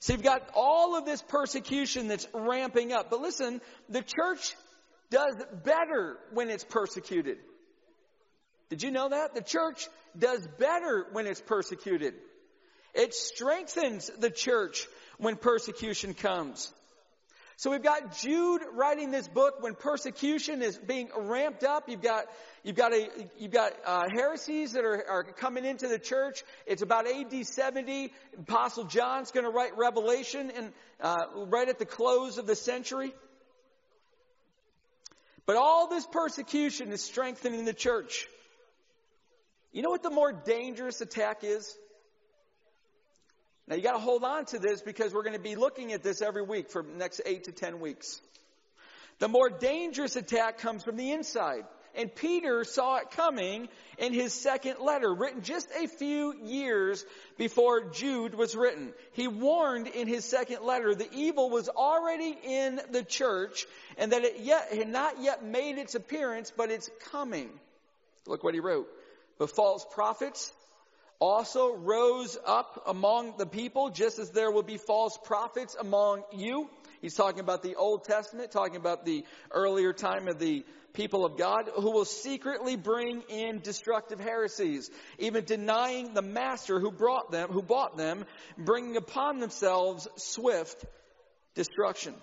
So 0.00 0.12
you've 0.12 0.22
got 0.22 0.48
all 0.54 0.96
of 0.96 1.04
this 1.04 1.20
persecution 1.22 2.06
that's 2.06 2.26
ramping 2.32 2.92
up. 2.92 3.10
But 3.10 3.20
listen, 3.20 3.60
the 3.88 4.02
church 4.02 4.54
does 5.10 5.34
better 5.64 6.18
when 6.32 6.50
it's 6.50 6.64
persecuted. 6.64 7.38
Did 8.70 8.82
you 8.82 8.90
know 8.90 9.08
that? 9.08 9.34
The 9.34 9.42
church 9.42 9.88
does 10.16 10.46
better 10.58 11.06
when 11.12 11.26
it's 11.26 11.40
persecuted. 11.40 12.14
It 12.98 13.14
strengthens 13.14 14.10
the 14.18 14.28
church 14.28 14.88
when 15.18 15.36
persecution 15.36 16.14
comes. 16.14 16.68
So 17.56 17.70
we've 17.70 17.82
got 17.82 18.18
Jude 18.18 18.62
writing 18.74 19.12
this 19.12 19.28
book 19.28 19.62
when 19.62 19.76
persecution 19.76 20.62
is 20.62 20.76
being 20.76 21.08
ramped 21.16 21.62
up. 21.62 21.88
You've 21.88 22.02
got 22.02 22.24
you've 22.64 22.74
got 22.74 22.92
a 22.92 23.08
you've 23.38 23.52
got 23.52 23.72
uh, 23.86 24.08
heresies 24.10 24.72
that 24.72 24.84
are, 24.84 25.04
are 25.08 25.24
coming 25.24 25.64
into 25.64 25.86
the 25.86 25.98
church. 26.00 26.42
It's 26.66 26.82
about 26.82 27.06
A.D. 27.06 27.44
70. 27.44 28.12
Apostle 28.40 28.84
John's 28.84 29.30
going 29.30 29.44
to 29.44 29.50
write 29.50 29.76
Revelation 29.76 30.50
and 30.50 30.72
uh, 31.00 31.24
right 31.46 31.68
at 31.68 31.78
the 31.78 31.86
close 31.86 32.36
of 32.36 32.48
the 32.48 32.56
century. 32.56 33.14
But 35.46 35.54
all 35.54 35.88
this 35.88 36.06
persecution 36.06 36.90
is 36.90 37.00
strengthening 37.00 37.64
the 37.64 37.74
church. 37.74 38.26
You 39.72 39.82
know 39.82 39.90
what 39.90 40.02
the 40.02 40.10
more 40.10 40.32
dangerous 40.32 41.00
attack 41.00 41.44
is? 41.44 41.76
Now 43.68 43.76
you 43.76 43.82
got 43.82 43.92
to 43.92 43.98
hold 43.98 44.24
on 44.24 44.46
to 44.46 44.58
this 44.58 44.80
because 44.80 45.12
we're 45.12 45.22
going 45.22 45.36
to 45.36 45.42
be 45.42 45.54
looking 45.54 45.92
at 45.92 46.02
this 46.02 46.22
every 46.22 46.42
week 46.42 46.70
for 46.70 46.82
the 46.82 46.96
next 46.96 47.20
eight 47.26 47.44
to 47.44 47.52
ten 47.52 47.80
weeks. 47.80 48.20
The 49.18 49.28
more 49.28 49.50
dangerous 49.50 50.16
attack 50.16 50.58
comes 50.58 50.84
from 50.84 50.96
the 50.96 51.12
inside. 51.12 51.64
And 51.94 52.14
Peter 52.14 52.64
saw 52.64 52.98
it 52.98 53.10
coming 53.10 53.68
in 53.98 54.12
his 54.12 54.32
second 54.32 54.76
letter, 54.80 55.12
written 55.12 55.42
just 55.42 55.68
a 55.76 55.86
few 55.88 56.32
years 56.44 57.04
before 57.36 57.90
Jude 57.90 58.34
was 58.34 58.54
written. 58.54 58.92
He 59.12 59.26
warned 59.26 59.88
in 59.88 60.06
his 60.06 60.24
second 60.24 60.62
letter 60.62 60.94
the 60.94 61.12
evil 61.12 61.50
was 61.50 61.68
already 61.68 62.38
in 62.42 62.80
the 62.90 63.02
church 63.02 63.66
and 63.96 64.12
that 64.12 64.24
it 64.24 64.40
yet, 64.40 64.72
had 64.72 64.88
not 64.88 65.20
yet 65.20 65.44
made 65.44 65.76
its 65.76 65.94
appearance, 65.94 66.52
but 66.56 66.70
it's 66.70 66.88
coming. 67.10 67.50
Look 68.26 68.44
what 68.44 68.54
he 68.54 68.60
wrote. 68.60 68.88
But 69.38 69.50
false 69.50 69.84
prophets 69.92 70.52
also 71.20 71.74
rose 71.74 72.38
up 72.46 72.84
among 72.86 73.36
the 73.38 73.46
people, 73.46 73.90
just 73.90 74.18
as 74.18 74.30
there 74.30 74.50
will 74.50 74.62
be 74.62 74.76
false 74.76 75.18
prophets 75.24 75.76
among 75.78 76.22
you. 76.32 76.68
He's 77.00 77.14
talking 77.14 77.40
about 77.40 77.62
the 77.62 77.76
Old 77.76 78.04
Testament, 78.04 78.50
talking 78.50 78.76
about 78.76 79.04
the 79.04 79.24
earlier 79.50 79.92
time 79.92 80.28
of 80.28 80.38
the 80.38 80.64
people 80.94 81.24
of 81.24 81.36
God, 81.36 81.70
who 81.74 81.90
will 81.90 82.04
secretly 82.04 82.76
bring 82.76 83.22
in 83.28 83.60
destructive 83.60 84.18
heresies, 84.18 84.90
even 85.18 85.44
denying 85.44 86.14
the 86.14 86.22
master 86.22 86.80
who 86.80 86.90
brought 86.90 87.30
them, 87.30 87.50
who 87.50 87.62
bought 87.62 87.96
them, 87.96 88.24
bringing 88.56 88.96
upon 88.96 89.38
themselves 89.38 90.08
swift 90.16 90.84
destruction. 91.54 92.14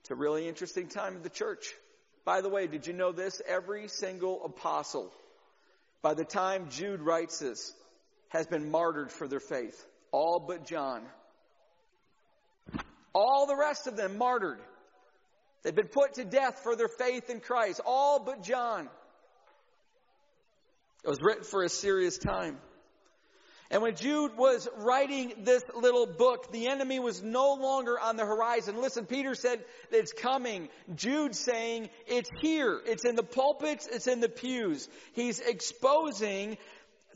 It's 0.00 0.10
a 0.10 0.14
really 0.14 0.48
interesting 0.48 0.88
time 0.88 1.16
of 1.16 1.22
the 1.22 1.30
church. 1.30 1.74
By 2.24 2.40
the 2.40 2.48
way, 2.48 2.66
did 2.66 2.86
you 2.86 2.92
know 2.92 3.12
this? 3.12 3.40
Every 3.46 3.88
single 3.88 4.44
apostle 4.44 5.12
by 6.02 6.14
the 6.14 6.24
time 6.24 6.68
Jude 6.70 7.00
writes 7.00 7.38
this, 7.38 7.74
has 8.28 8.46
been 8.46 8.70
martyred 8.70 9.10
for 9.10 9.26
their 9.26 9.40
faith. 9.40 9.84
All 10.12 10.44
but 10.46 10.66
John. 10.66 11.02
All 13.14 13.46
the 13.46 13.56
rest 13.56 13.86
of 13.86 13.96
them 13.96 14.18
martyred. 14.18 14.60
They've 15.62 15.74
been 15.74 15.88
put 15.88 16.14
to 16.14 16.24
death 16.24 16.60
for 16.62 16.76
their 16.76 16.88
faith 16.88 17.30
in 17.30 17.40
Christ. 17.40 17.80
All 17.84 18.20
but 18.20 18.42
John. 18.42 18.88
It 21.04 21.08
was 21.08 21.20
written 21.22 21.44
for 21.44 21.62
a 21.62 21.68
serious 21.68 22.18
time. 22.18 22.58
And 23.70 23.82
when 23.82 23.96
Jude 23.96 24.34
was 24.36 24.66
writing 24.78 25.34
this 25.42 25.62
little 25.74 26.06
book, 26.06 26.50
the 26.52 26.68
enemy 26.68 27.00
was 27.00 27.22
no 27.22 27.52
longer 27.52 28.00
on 28.00 28.16
the 28.16 28.24
horizon. 28.24 28.80
Listen, 28.80 29.04
Peter 29.04 29.34
said 29.34 29.62
it's 29.90 30.14
coming. 30.14 30.70
Jude 30.94 31.34
saying 31.34 31.90
it's 32.06 32.30
here. 32.40 32.80
It's 32.86 33.04
in 33.04 33.14
the 33.14 33.22
pulpits. 33.22 33.86
It's 33.86 34.06
in 34.06 34.20
the 34.20 34.28
pews. 34.30 34.88
He's 35.12 35.38
exposing 35.38 36.56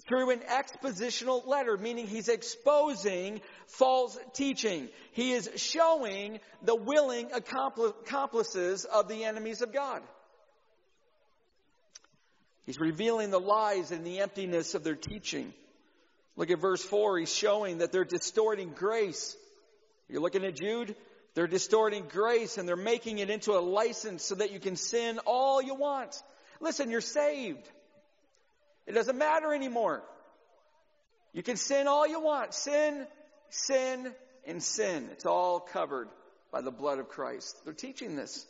through 0.07 0.31
an 0.31 0.41
expositional 0.41 1.47
letter, 1.47 1.79
meaning 1.79 2.07
he's 2.07 2.29
exposing 2.29 3.41
false 3.67 4.19
teaching. 4.35 4.89
He 5.13 5.33
is 5.33 5.49
showing 5.57 6.39
the 6.63 6.75
willing 6.75 7.31
accomplices 7.33 8.85
of 8.85 9.09
the 9.09 9.25
enemies 9.25 9.63
of 9.63 9.73
God. 9.73 10.03
He's 12.67 12.79
revealing 12.79 13.31
the 13.31 13.41
lies 13.41 13.91
and 13.91 14.05
the 14.05 14.21
emptiness 14.21 14.75
of 14.75 14.85
their 14.85 14.97
teaching. 14.97 15.55
Look 16.37 16.51
at 16.51 16.59
verse 16.59 16.83
4. 16.83 17.19
He's 17.19 17.35
showing 17.35 17.79
that 17.79 17.93
they're 17.93 18.05
distorting 18.05 18.71
grace. 18.71 19.37
You're 20.09 20.23
looking 20.23 20.45
at 20.45 20.57
Jude? 20.57 20.95
They're 21.35 21.47
distorting 21.47 22.05
grace 22.09 22.59
and 22.59 22.69
they're 22.69 22.77
making 22.77 23.19
it 23.19 23.31
into 23.31 23.53
a 23.53 23.61
license 23.61 24.23
so 24.25 24.35
that 24.35 24.53
you 24.53 24.61
can 24.61 24.77
sin 24.77 25.19
all 25.25 25.62
you 25.62 25.75
want. 25.75 26.23
Listen, 26.61 26.91
you're 26.91 27.01
saved. 27.01 27.69
It 28.87 28.93
doesn't 28.93 29.17
matter 29.17 29.55
anymore. 29.55 30.03
You 31.33 31.43
can 31.43 31.57
sin 31.57 31.87
all 31.87 32.07
you 32.07 32.21
want. 32.21 32.53
Sin, 32.53 33.07
sin, 33.49 34.12
and 34.47 34.62
sin. 34.62 35.09
It's 35.12 35.25
all 35.25 35.61
covered 35.61 36.09
by 36.51 36.61
the 36.61 36.71
blood 36.71 36.99
of 36.99 37.09
Christ. 37.09 37.57
They're 37.65 37.73
teaching 37.73 38.17
this. 38.17 38.47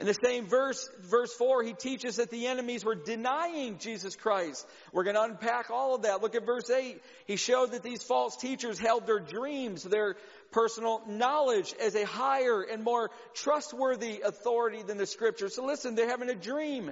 In 0.00 0.06
the 0.06 0.16
same 0.24 0.46
verse, 0.46 0.88
verse 1.02 1.34
4, 1.34 1.62
he 1.62 1.74
teaches 1.74 2.16
that 2.16 2.30
the 2.30 2.46
enemies 2.46 2.86
were 2.86 2.94
denying 2.94 3.76
Jesus 3.76 4.16
Christ. 4.16 4.66
We're 4.94 5.04
going 5.04 5.16
to 5.16 5.22
unpack 5.24 5.68
all 5.68 5.94
of 5.94 6.02
that. 6.02 6.22
Look 6.22 6.34
at 6.34 6.46
verse 6.46 6.70
8. 6.70 7.02
He 7.26 7.36
showed 7.36 7.72
that 7.72 7.82
these 7.82 8.02
false 8.02 8.34
teachers 8.38 8.78
held 8.78 9.06
their 9.06 9.20
dreams, 9.20 9.82
their 9.82 10.16
personal 10.52 11.02
knowledge 11.06 11.74
as 11.78 11.94
a 11.96 12.06
higher 12.06 12.62
and 12.62 12.82
more 12.82 13.10
trustworthy 13.34 14.22
authority 14.22 14.82
than 14.82 14.96
the 14.96 15.04
scripture. 15.04 15.50
So 15.50 15.66
listen, 15.66 15.96
they're 15.96 16.08
having 16.08 16.30
a 16.30 16.34
dream. 16.34 16.90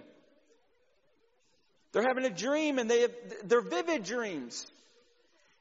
They're 1.93 2.07
having 2.07 2.27
a 2.27 2.35
dream 2.35 2.79
and 2.79 2.91
they 2.91 3.01
have, 3.01 3.13
they're 3.45 3.63
vivid 3.63 4.05
dreams. 4.05 4.71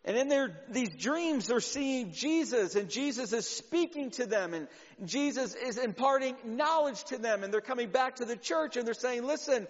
And 0.07 0.15
in 0.15 0.29
their, 0.29 0.57
these 0.69 0.95
dreams, 0.95 1.47
they're 1.47 1.59
seeing 1.59 2.13
Jesus 2.13 2.75
and 2.75 2.89
Jesus 2.89 3.33
is 3.33 3.45
speaking 3.45 4.09
to 4.11 4.25
them 4.25 4.53
and 4.53 4.69
Jesus 5.03 5.53
is 5.53 5.77
imparting 5.77 6.37
knowledge 6.45 7.03
to 7.05 7.17
them 7.17 7.43
and 7.43 7.53
they're 7.53 7.59
coming 7.59 7.89
back 7.89 8.15
to 8.15 8.25
the 8.25 8.37
church 8.37 8.77
and 8.77 8.87
they're 8.87 8.93
saying, 8.93 9.25
listen, 9.25 9.67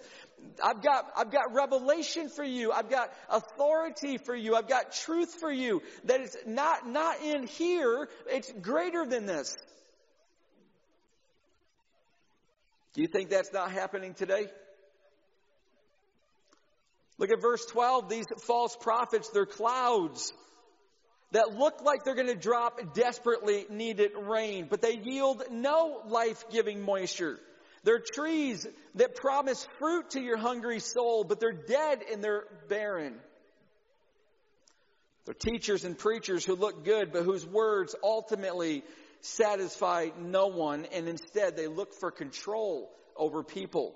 I've 0.62 0.80
got, 0.80 1.10
I've 1.16 1.32
got 1.32 1.54
revelation 1.54 2.28
for 2.28 2.44
you. 2.44 2.70
I've 2.70 2.88
got 2.88 3.12
authority 3.28 4.16
for 4.16 4.32
you. 4.32 4.54
I've 4.54 4.68
got 4.68 4.92
truth 4.92 5.34
for 5.40 5.50
you 5.50 5.82
that 6.04 6.20
is 6.20 6.36
not, 6.46 6.88
not 6.88 7.20
in 7.20 7.48
here. 7.48 8.08
It's 8.28 8.52
greater 8.62 9.04
than 9.04 9.26
this. 9.26 9.56
Do 12.94 13.02
you 13.02 13.08
think 13.08 13.28
that's 13.28 13.52
not 13.52 13.72
happening 13.72 14.14
today? 14.14 14.46
Look 17.18 17.30
at 17.30 17.42
verse 17.42 17.64
12. 17.66 18.08
These 18.08 18.26
false 18.46 18.76
prophets, 18.76 19.28
they're 19.30 19.46
clouds 19.46 20.32
that 21.32 21.54
look 21.54 21.82
like 21.82 22.04
they're 22.04 22.14
going 22.14 22.28
to 22.28 22.34
drop 22.34 22.94
desperately 22.94 23.66
needed 23.68 24.12
rain, 24.16 24.66
but 24.70 24.80
they 24.80 24.96
yield 24.96 25.42
no 25.50 26.00
life-giving 26.06 26.80
moisture. 26.80 27.38
They're 27.84 28.00
trees 28.00 28.66
that 28.94 29.14
promise 29.14 29.66
fruit 29.78 30.10
to 30.10 30.20
your 30.20 30.36
hungry 30.36 30.80
soul, 30.80 31.24
but 31.24 31.38
they're 31.38 31.52
dead 31.52 32.02
and 32.10 32.22
they're 32.24 32.44
barren. 32.68 33.14
They're 35.24 35.34
teachers 35.34 35.84
and 35.84 35.98
preachers 35.98 36.44
who 36.44 36.54
look 36.54 36.84
good, 36.84 37.12
but 37.12 37.24
whose 37.24 37.46
words 37.46 37.94
ultimately 38.02 38.82
satisfy 39.20 40.08
no 40.18 40.46
one, 40.46 40.86
and 40.92 41.08
instead 41.08 41.56
they 41.56 41.66
look 41.66 41.92
for 41.92 42.10
control 42.10 42.90
over 43.16 43.42
people 43.42 43.94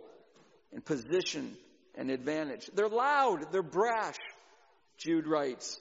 and 0.73 0.85
position 0.85 1.57
and 1.97 2.11
advantage. 2.11 2.71
They're 2.75 2.89
loud, 2.89 3.53
they're 3.53 3.63
brash, 3.63 4.17
Jude 4.99 5.27
writes. 5.27 5.79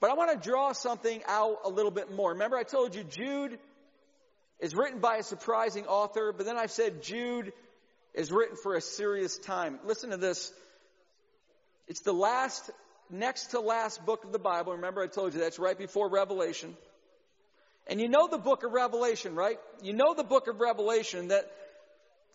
But 0.00 0.10
I 0.10 0.14
want 0.14 0.40
to 0.40 0.48
draw 0.48 0.72
something 0.72 1.22
out 1.28 1.58
a 1.64 1.68
little 1.68 1.90
bit 1.90 2.10
more. 2.10 2.32
Remember, 2.32 2.56
I 2.56 2.62
told 2.62 2.94
you 2.94 3.04
Jude 3.04 3.58
is 4.58 4.74
written 4.74 5.00
by 5.00 5.16
a 5.16 5.22
surprising 5.22 5.86
author, 5.86 6.32
but 6.32 6.46
then 6.46 6.56
I 6.56 6.66
said 6.66 7.02
Jude 7.02 7.52
is 8.14 8.32
written 8.32 8.56
for 8.56 8.74
a 8.74 8.80
serious 8.80 9.38
time. 9.38 9.78
Listen 9.84 10.10
to 10.10 10.16
this. 10.16 10.52
It's 11.86 12.00
the 12.00 12.12
last, 12.12 12.70
next 13.10 13.48
to 13.48 13.60
last 13.60 14.04
book 14.06 14.24
of 14.24 14.32
the 14.32 14.38
Bible. 14.38 14.72
Remember, 14.74 15.02
I 15.02 15.06
told 15.06 15.34
you 15.34 15.40
that's 15.40 15.58
right 15.58 15.76
before 15.76 16.08
Revelation. 16.08 16.76
And 17.86 18.00
you 18.00 18.08
know 18.08 18.28
the 18.28 18.38
book 18.38 18.62
of 18.62 18.72
Revelation, 18.72 19.34
right? 19.34 19.58
You 19.82 19.92
know 19.92 20.14
the 20.14 20.24
book 20.24 20.46
of 20.48 20.60
Revelation 20.60 21.28
that 21.28 21.50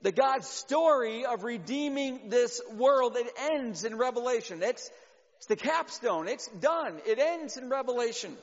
the 0.01 0.11
God's 0.11 0.47
story 0.47 1.25
of 1.25 1.43
redeeming 1.43 2.29
this 2.29 2.61
world, 2.75 3.15
it 3.15 3.27
ends 3.51 3.83
in 3.83 3.97
Revelation. 3.97 4.61
It's, 4.61 4.89
it's 5.37 5.47
the 5.47 5.55
capstone. 5.55 6.27
It's 6.27 6.47
done. 6.47 6.99
It 7.05 7.19
ends 7.19 7.57
in 7.57 7.69
Revelation. 7.69 8.35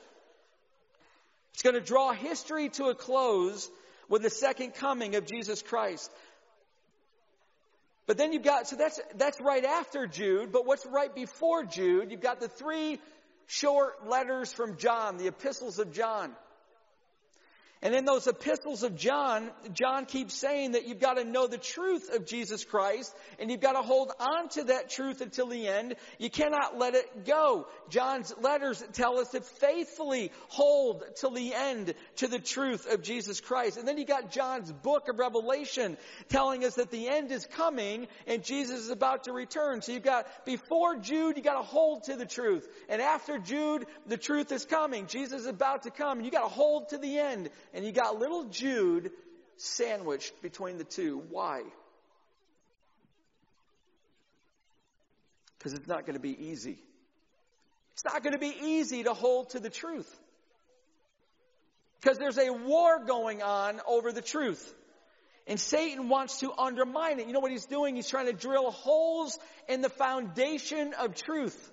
It's 1.54 1.62
going 1.62 1.74
to 1.74 1.80
draw 1.80 2.12
history 2.12 2.68
to 2.70 2.86
a 2.86 2.94
close 2.94 3.70
with 4.08 4.22
the 4.22 4.30
second 4.30 4.74
coming 4.74 5.14
of 5.14 5.26
Jesus 5.26 5.62
Christ. 5.62 6.10
But 8.06 8.18
then 8.18 8.32
you've 8.32 8.42
got, 8.42 8.66
so 8.66 8.76
that's, 8.76 9.00
that's 9.16 9.40
right 9.40 9.64
after 9.64 10.06
Jude, 10.06 10.52
but 10.52 10.66
what's 10.66 10.84
right 10.86 11.14
before 11.14 11.64
Jude? 11.64 12.10
You've 12.10 12.20
got 12.20 12.40
the 12.40 12.48
three 12.48 12.98
short 13.46 14.08
letters 14.08 14.52
from 14.52 14.76
John, 14.76 15.18
the 15.18 15.28
epistles 15.28 15.78
of 15.78 15.92
John. 15.92 16.32
And 17.84 17.96
in 17.96 18.04
those 18.04 18.28
epistles 18.28 18.84
of 18.84 18.94
John, 18.94 19.50
John 19.72 20.06
keeps 20.06 20.34
saying 20.34 20.72
that 20.72 20.86
you've 20.86 21.00
got 21.00 21.14
to 21.14 21.24
know 21.24 21.48
the 21.48 21.58
truth 21.58 22.14
of 22.14 22.26
Jesus 22.26 22.64
Christ 22.64 23.12
and 23.40 23.50
you've 23.50 23.60
got 23.60 23.72
to 23.72 23.82
hold 23.82 24.12
on 24.20 24.48
to 24.50 24.64
that 24.64 24.88
truth 24.88 25.20
until 25.20 25.48
the 25.48 25.66
end. 25.66 25.96
You 26.20 26.30
cannot 26.30 26.78
let 26.78 26.94
it 26.94 27.26
go. 27.26 27.66
John's 27.90 28.32
letters 28.40 28.84
tell 28.92 29.18
us 29.18 29.30
to 29.30 29.40
faithfully 29.40 30.30
hold 30.46 31.02
till 31.16 31.32
the 31.32 31.54
end 31.54 31.94
to 32.16 32.28
the 32.28 32.38
truth 32.38 32.86
of 32.88 33.02
Jesus 33.02 33.40
Christ. 33.40 33.78
And 33.78 33.88
then 33.88 33.98
you 33.98 34.04
got 34.04 34.30
John's 34.30 34.70
book 34.70 35.08
of 35.08 35.18
Revelation 35.18 35.96
telling 36.28 36.64
us 36.64 36.76
that 36.76 36.92
the 36.92 37.08
end 37.08 37.32
is 37.32 37.46
coming 37.46 38.06
and 38.28 38.44
Jesus 38.44 38.78
is 38.78 38.90
about 38.90 39.24
to 39.24 39.32
return. 39.32 39.82
So 39.82 39.90
you've 39.90 40.04
got 40.04 40.26
before 40.44 40.98
Jude, 40.98 41.36
you 41.36 41.42
got 41.42 41.60
to 41.60 41.66
hold 41.66 42.04
to 42.04 42.14
the 42.14 42.26
truth. 42.26 42.64
And 42.88 43.02
after 43.02 43.40
Jude, 43.40 43.86
the 44.06 44.16
truth 44.16 44.52
is 44.52 44.64
coming. 44.64 45.08
Jesus 45.08 45.40
is 45.40 45.46
about 45.48 45.82
to 45.82 45.90
come 45.90 46.18
and 46.18 46.24
you 46.24 46.30
got 46.30 46.42
to 46.42 46.48
hold 46.48 46.90
to 46.90 46.98
the 46.98 47.18
end 47.18 47.50
and 47.72 47.84
you 47.84 47.92
got 47.92 48.18
little 48.18 48.44
Jude 48.44 49.10
sandwiched 49.56 50.40
between 50.42 50.78
the 50.78 50.84
two. 50.84 51.22
Why? 51.30 51.62
Because 55.58 55.74
it's 55.74 55.86
not 55.86 56.06
going 56.06 56.14
to 56.14 56.20
be 56.20 56.48
easy. 56.48 56.78
It's 57.92 58.04
not 58.04 58.22
going 58.22 58.32
to 58.32 58.38
be 58.38 58.54
easy 58.62 59.04
to 59.04 59.14
hold 59.14 59.50
to 59.50 59.60
the 59.60 59.70
truth. 59.70 60.10
Because 62.00 62.18
there's 62.18 62.38
a 62.38 62.52
war 62.52 63.04
going 63.04 63.42
on 63.42 63.80
over 63.86 64.10
the 64.10 64.22
truth. 64.22 64.74
And 65.46 65.58
Satan 65.58 66.08
wants 66.08 66.40
to 66.40 66.52
undermine 66.56 67.20
it. 67.20 67.26
You 67.26 67.32
know 67.32 67.40
what 67.40 67.52
he's 67.52 67.66
doing? 67.66 67.96
He's 67.96 68.08
trying 68.08 68.26
to 68.26 68.32
drill 68.32 68.70
holes 68.70 69.38
in 69.68 69.82
the 69.82 69.88
foundation 69.88 70.94
of 70.94 71.14
truth 71.14 71.72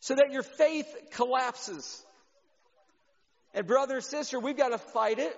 so 0.00 0.14
that 0.14 0.32
your 0.32 0.42
faith 0.42 0.86
collapses. 1.12 2.04
And 3.54 3.66
brother 3.66 3.96
and 3.96 4.04
sister, 4.04 4.40
we've 4.40 4.56
got 4.56 4.70
to 4.70 4.78
fight 4.78 5.18
it. 5.18 5.36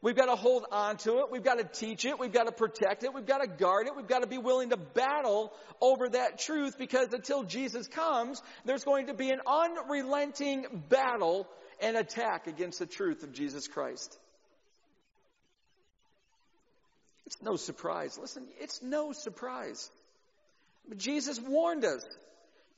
We've 0.00 0.16
got 0.16 0.26
to 0.26 0.36
hold 0.36 0.64
on 0.70 0.96
to 0.98 1.18
it. 1.18 1.30
We've 1.30 1.42
got 1.42 1.58
to 1.58 1.64
teach 1.64 2.04
it. 2.04 2.18
We've 2.18 2.32
got 2.32 2.44
to 2.44 2.52
protect 2.52 3.02
it. 3.02 3.12
We've 3.12 3.26
got 3.26 3.38
to 3.38 3.48
guard 3.48 3.88
it. 3.88 3.96
We've 3.96 4.06
got 4.06 4.20
to 4.20 4.28
be 4.28 4.38
willing 4.38 4.70
to 4.70 4.76
battle 4.76 5.52
over 5.80 6.08
that 6.10 6.38
truth 6.38 6.78
because 6.78 7.12
until 7.12 7.42
Jesus 7.42 7.88
comes, 7.88 8.40
there's 8.64 8.84
going 8.84 9.08
to 9.08 9.14
be 9.14 9.30
an 9.30 9.40
unrelenting 9.44 10.84
battle 10.88 11.48
and 11.80 11.96
attack 11.96 12.46
against 12.46 12.78
the 12.78 12.86
truth 12.86 13.24
of 13.24 13.32
Jesus 13.32 13.66
Christ. 13.66 14.16
It's 17.26 17.42
no 17.42 17.56
surprise. 17.56 18.16
Listen, 18.20 18.46
it's 18.60 18.80
no 18.82 19.12
surprise. 19.12 19.90
But 20.88 20.98
Jesus 20.98 21.40
warned 21.40 21.84
us 21.84 22.02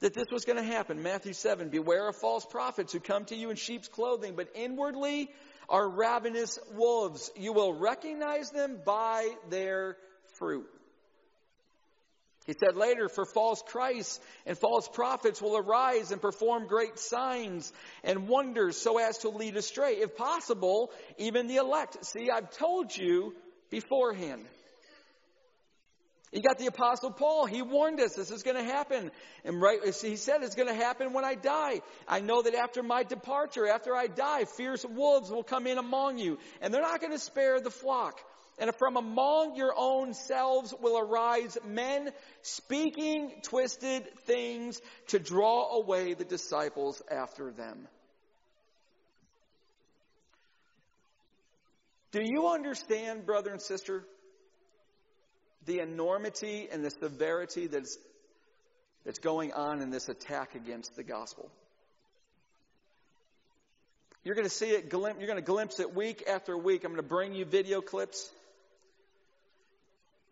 that 0.01 0.15
this 0.15 0.27
was 0.33 0.45
going 0.45 0.57
to 0.57 0.65
happen. 0.65 1.03
Matthew 1.03 1.33
7, 1.33 1.69
beware 1.69 2.09
of 2.09 2.17
false 2.17 2.45
prophets 2.45 2.93
who 2.93 3.01
come 3.01 3.25
to 3.27 3.37
you 3.37 3.51
in 3.51 3.57
sheep's 3.57 3.89
clothing, 3.89 4.35
but 4.35 4.49
inwardly 4.55 5.31
are 5.69 5.89
ravenous 5.89 6.59
wolves. 6.75 7.31
You 7.37 7.53
will 7.53 7.75
recognize 7.75 8.51
them 8.51 8.79
by 8.85 9.29
their 9.51 9.97
fruit. 10.39 10.67
He 12.47 12.55
said 12.55 12.75
later, 12.75 13.09
for 13.09 13.27
false 13.27 13.63
Christs 13.65 14.19
and 14.47 14.59
false 14.59 14.89
prophets 14.89 15.41
will 15.41 15.57
arise 15.57 16.11
and 16.11 16.21
perform 16.21 16.67
great 16.67 16.99
signs 16.99 17.73
and 18.03 18.27
wonders 18.27 18.77
so 18.77 18.99
as 18.99 19.19
to 19.19 19.29
lead 19.29 19.57
astray, 19.57 19.97
if 19.97 20.17
possible, 20.17 20.91
even 21.19 21.47
the 21.47 21.57
elect. 21.57 22.05
See, 22.05 22.29
I've 22.31 22.51
told 22.51 22.97
you 22.97 23.35
beforehand. 23.71 24.47
You 26.33 26.43
got 26.43 26.59
the 26.59 26.67
apostle 26.67 27.11
Paul. 27.11 27.47
He 27.47 27.61
warned 27.61 28.01
us 28.01 28.15
this 28.15 28.31
is 28.31 28.45
going 28.45 28.57
to 28.57 28.63
happen. 28.63 29.11
And 29.45 29.61
right, 29.61 29.81
he 29.83 30.15
said 30.15 30.43
it's 30.43 30.55
going 30.55 30.69
to 30.69 30.75
happen 30.75 31.13
when 31.13 31.25
I 31.25 31.35
die. 31.35 31.81
I 32.07 32.21
know 32.21 32.43
that 32.43 32.55
after 32.55 32.85
my 32.85 33.03
departure, 33.03 33.67
after 33.67 33.97
I 33.97 34.07
die, 34.07 34.45
fierce 34.45 34.85
wolves 34.85 35.31
will 35.31 35.43
come 35.43 35.67
in 35.67 35.77
among 35.77 36.19
you 36.19 36.39
and 36.61 36.73
they're 36.73 36.83
not 36.83 37.01
going 37.01 37.13
to 37.13 37.19
spare 37.19 37.61
the 37.61 37.71
flock. 37.71 38.21
And 38.59 38.73
from 38.77 38.97
among 38.97 39.57
your 39.57 39.73
own 39.77 40.13
selves 40.13 40.73
will 40.79 40.99
arise 40.99 41.57
men 41.67 42.11
speaking 42.43 43.41
twisted 43.43 44.07
things 44.27 44.81
to 45.09 45.19
draw 45.19 45.79
away 45.79 46.13
the 46.13 46.27
disciples 46.27 47.03
after 47.11 47.51
them. 47.51 47.89
Do 52.13 52.21
you 52.23 52.49
understand, 52.49 53.25
brother 53.25 53.51
and 53.51 53.63
sister, 53.63 54.05
the 55.67 55.81
enormity 55.81 56.69
and 56.71 56.85
the 56.85 56.91
severity 56.91 57.67
that's, 57.67 57.99
that's 59.05 59.19
going 59.19 59.53
on 59.53 59.83
in 59.83 59.91
this 59.91 60.09
attack 60.09 60.55
against 60.55 60.97
the 60.97 61.03
gospel. 61.03 61.51
You're 64.25 64.35
going 64.35 64.47
to 64.47 64.55
see 64.55 64.71
it, 64.71 64.93
you're 64.93 65.01
going 65.01 65.37
to 65.37 65.43
glimpse 65.43 65.81
it 65.81 65.95
week 65.95 66.25
after 66.29 66.57
week. 66.57 66.85
I'm 66.85 66.93
going 66.93 67.03
to 67.03 67.09
bring 67.09 67.35
you 67.35 67.45
video 67.45 67.81
clips. 67.81 68.31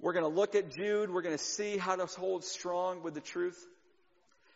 We're 0.00 0.12
going 0.12 0.30
to 0.30 0.34
look 0.34 0.54
at 0.54 0.70
Jude. 0.70 1.10
We're 1.10 1.22
going 1.22 1.36
to 1.36 1.42
see 1.42 1.78
how 1.78 1.96
to 1.96 2.06
hold 2.06 2.44
strong 2.44 3.02
with 3.02 3.14
the 3.14 3.20
truth. 3.20 3.58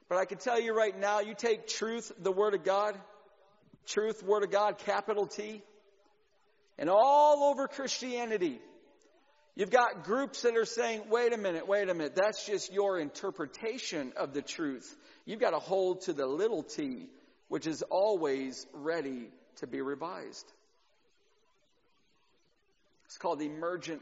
But 0.09 0.19
I 0.19 0.27
can 0.27 0.39
tell 0.39 0.61
you 0.61 0.75
right 0.75 0.97
now, 0.99 1.21
you 1.21 1.35
take 1.35 1.67
truth, 1.67 2.13
the 2.21 2.31
Word 2.31 2.55
of 2.55 2.65
God, 2.65 2.95
truth, 3.87 4.23
Word 4.23 4.45
of 4.45 4.51
God, 4.51 4.79
capital 4.79 5.27
T, 5.27 5.63
and 6.79 6.91
all 6.91 7.45
over 7.45 7.67
Christianity, 7.67 8.61
You've 9.55 9.71
got 9.71 10.05
groups 10.05 10.43
that 10.43 10.57
are 10.57 10.65
saying, 10.65 11.03
wait 11.11 11.35
a 11.35 11.37
minute, 11.37 11.69
wait 11.69 11.91
a 11.91 11.95
minute, 11.95 12.15
that's 12.15 12.47
just 12.47 12.73
your 12.73 12.99
interpretation 12.99 14.13
of 14.17 14.33
the 14.33 14.41
truth. 14.41 14.97
You've 15.27 15.41
got 15.41 15.51
to 15.51 15.59
hold 15.59 16.03
to 16.03 16.15
the 16.15 16.27
little 16.27 16.63
t, 16.63 17.09
which 17.49 17.67
is 17.67 17.83
always 17.91 18.67
ready 18.73 19.29
to 19.57 19.67
be 19.67 19.83
revised. 19.83 20.51
It's 23.05 23.19
called 23.19 23.43
emergent 23.43 24.01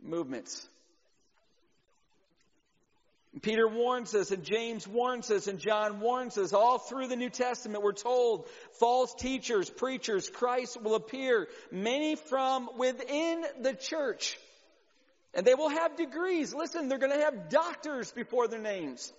movements. 0.00 0.68
Peter 3.42 3.68
warns 3.68 4.12
us, 4.14 4.32
and 4.32 4.42
James 4.42 4.88
warns 4.88 5.30
us, 5.30 5.46
and 5.46 5.60
John 5.60 6.00
warns 6.00 6.36
us. 6.36 6.52
All 6.52 6.78
through 6.78 7.06
the 7.06 7.16
New 7.16 7.30
Testament, 7.30 7.84
we're 7.84 7.92
told 7.92 8.48
false 8.80 9.14
teachers, 9.14 9.70
preachers, 9.70 10.28
Christ 10.28 10.82
will 10.82 10.96
appear, 10.96 11.46
many 11.70 12.16
from 12.16 12.68
within 12.76 13.44
the 13.62 13.74
church. 13.74 14.36
And 15.32 15.46
they 15.46 15.54
will 15.54 15.68
have 15.68 15.96
degrees. 15.96 16.52
Listen, 16.52 16.88
they're 16.88 16.98
going 16.98 17.16
to 17.16 17.24
have 17.24 17.48
doctors 17.50 18.10
before 18.10 18.48
their 18.48 18.60
names. 18.60 19.12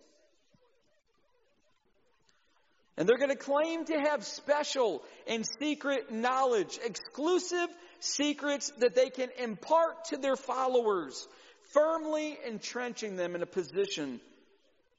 And 2.97 3.08
they're 3.08 3.17
going 3.17 3.30
to 3.30 3.38
claim 3.38 3.86
to 3.86 3.97
have 3.97 4.26
special 4.26 5.02
and 5.26 5.45
secret 5.58 6.12
knowledge, 6.12 6.78
exclusive 6.84 7.69
secrets 8.02 8.74
that 8.80 8.93
they 8.93 9.10
can 9.10 9.30
impart 9.39 10.06
to 10.10 10.17
their 10.17 10.36
followers 10.36 11.28
firmly 11.74 12.38
entrenching 12.48 13.16
them 13.16 13.36
in 13.36 13.42
a 13.42 13.46
position 13.46 14.20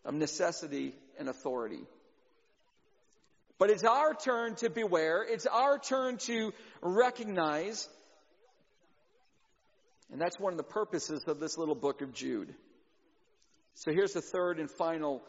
of 0.05 0.15
necessity 0.15 0.95
and 1.19 1.29
authority. 1.29 1.83
But 3.59 3.71
it's 3.71 3.85
our 3.85 4.15
turn 4.15 4.57
to 4.57 4.71
beware. 4.71 5.23
It's 5.23 5.47
our 5.47 5.79
turn 5.79 6.17
to 6.27 6.53
recognize. 6.81 7.89
And 10.11 10.21
that's 10.21 10.39
one 10.39 10.53
of 10.53 10.57
the 10.57 10.65
purposes 10.65 11.23
of 11.27 11.39
this 11.39 11.57
little 11.57 11.75
book 11.75 12.03
of 12.03 12.13
Jude. 12.13 12.55
So 13.75 13.93
here's 13.93 14.13
the 14.13 14.21
third 14.21 14.59
and 14.59 14.71
final 14.71 15.23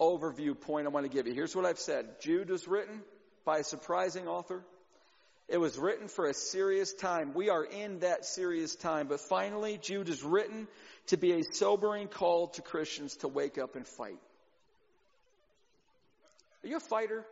overview 0.00 0.58
point 0.58 0.86
I 0.86 0.90
want 0.90 1.06
to 1.06 1.12
give 1.12 1.26
you. 1.26 1.34
Here's 1.34 1.54
what 1.54 1.66
I've 1.66 1.78
said 1.78 2.20
Jude 2.20 2.50
was 2.50 2.66
written 2.66 3.02
by 3.44 3.58
a 3.58 3.64
surprising 3.64 4.28
author. 4.28 4.62
It 5.48 5.58
was 5.58 5.78
written 5.78 6.08
for 6.08 6.26
a 6.26 6.34
serious 6.34 6.92
time. 6.92 7.34
We 7.34 7.50
are 7.50 7.64
in 7.64 8.00
that 8.00 8.24
serious 8.24 8.74
time. 8.74 9.08
But 9.08 9.20
finally, 9.20 9.78
Jude 9.78 10.08
is 10.08 10.22
written 10.22 10.66
to 11.08 11.16
be 11.16 11.32
a 11.32 11.42
sobering 11.42 12.08
call 12.08 12.48
to 12.48 12.62
Christians 12.62 13.16
to 13.16 13.28
wake 13.28 13.58
up 13.58 13.76
and 13.76 13.86
fight. 13.86 14.18
Are 16.64 16.68
you 16.68 16.76
a 16.76 16.80
fighter? 16.80 17.24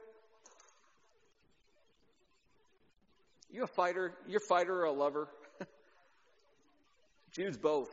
You 3.53 3.65
a 3.65 3.69
fighter? 3.69 4.13
You're 4.29 4.43
a 4.43 4.47
fighter 4.47 4.81
or 4.81 4.85
a 4.85 4.93
lover? 4.93 5.29
Jude's 7.33 7.57
both. 7.57 7.91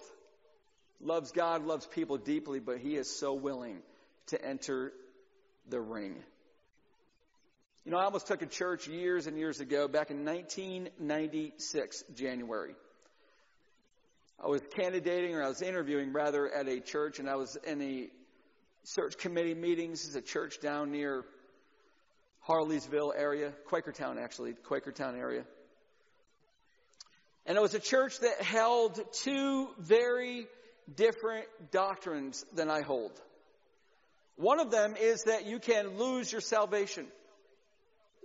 Loves 1.00 1.32
God, 1.32 1.64
loves 1.66 1.86
people 1.86 2.18
deeply, 2.18 2.60
but 2.60 2.80
he 2.80 2.96
is 2.96 3.10
so 3.10 3.34
willing 3.34 3.80
to 4.28 4.44
enter 4.44 4.92
the 5.70 5.80
ring. 5.80 6.16
You 7.88 7.92
know, 7.92 8.00
I 8.00 8.04
almost 8.04 8.28
took 8.28 8.42
a 8.42 8.48
church 8.48 8.90
years 8.90 9.28
and 9.28 9.38
years 9.38 9.62
ago, 9.62 9.88
back 9.88 10.12
in 10.12 10.26
1996, 10.26 12.04
January. 12.16 12.76
I 14.44 14.48
was 14.48 14.62
candidating, 14.76 15.36
or 15.36 15.42
I 15.42 15.48
was 15.48 15.62
interviewing 15.62 16.12
rather, 16.12 16.54
at 16.54 16.68
a 16.68 16.82
church, 16.82 17.20
and 17.20 17.30
I 17.30 17.38
was 17.38 17.58
in 17.66 17.82
a 17.82 18.10
search 18.84 19.18
committee 19.18 19.54
meetings. 19.54 20.06
It's 20.06 20.18
a 20.18 20.22
church 20.22 20.60
down 20.60 20.92
near 20.92 21.24
Harleysville 22.46 23.14
area, 23.16 23.54
Quakertown 23.72 24.22
actually, 24.22 24.54
Quakertown 24.70 25.18
area. 25.18 25.46
And 27.46 27.58
it 27.58 27.62
was 27.62 27.74
a 27.74 27.80
church 27.80 28.20
that 28.20 28.42
held 28.42 29.00
two 29.14 29.70
very 29.80 30.48
different 30.94 31.46
doctrines 31.72 32.44
than 32.54 32.70
I 32.70 32.82
hold. 32.82 33.14
One 34.36 34.60
of 34.60 34.72
them 34.72 34.98
is 35.00 35.24
that 35.24 35.46
you 35.46 35.60
can 35.60 35.98
lose 35.98 36.30
your 36.30 36.42
salvation. 36.42 37.08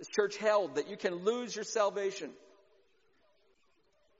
This 0.03 0.09
church 0.09 0.35
held 0.35 0.75
that 0.75 0.89
you 0.89 0.97
can 0.97 1.23
lose 1.23 1.55
your 1.55 1.63
salvation. 1.63 2.31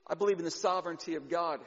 I 0.07 0.15
believe 0.15 0.39
in 0.39 0.45
the 0.45 0.49
sovereignty 0.51 1.15
of 1.15 1.29
God. 1.29 1.59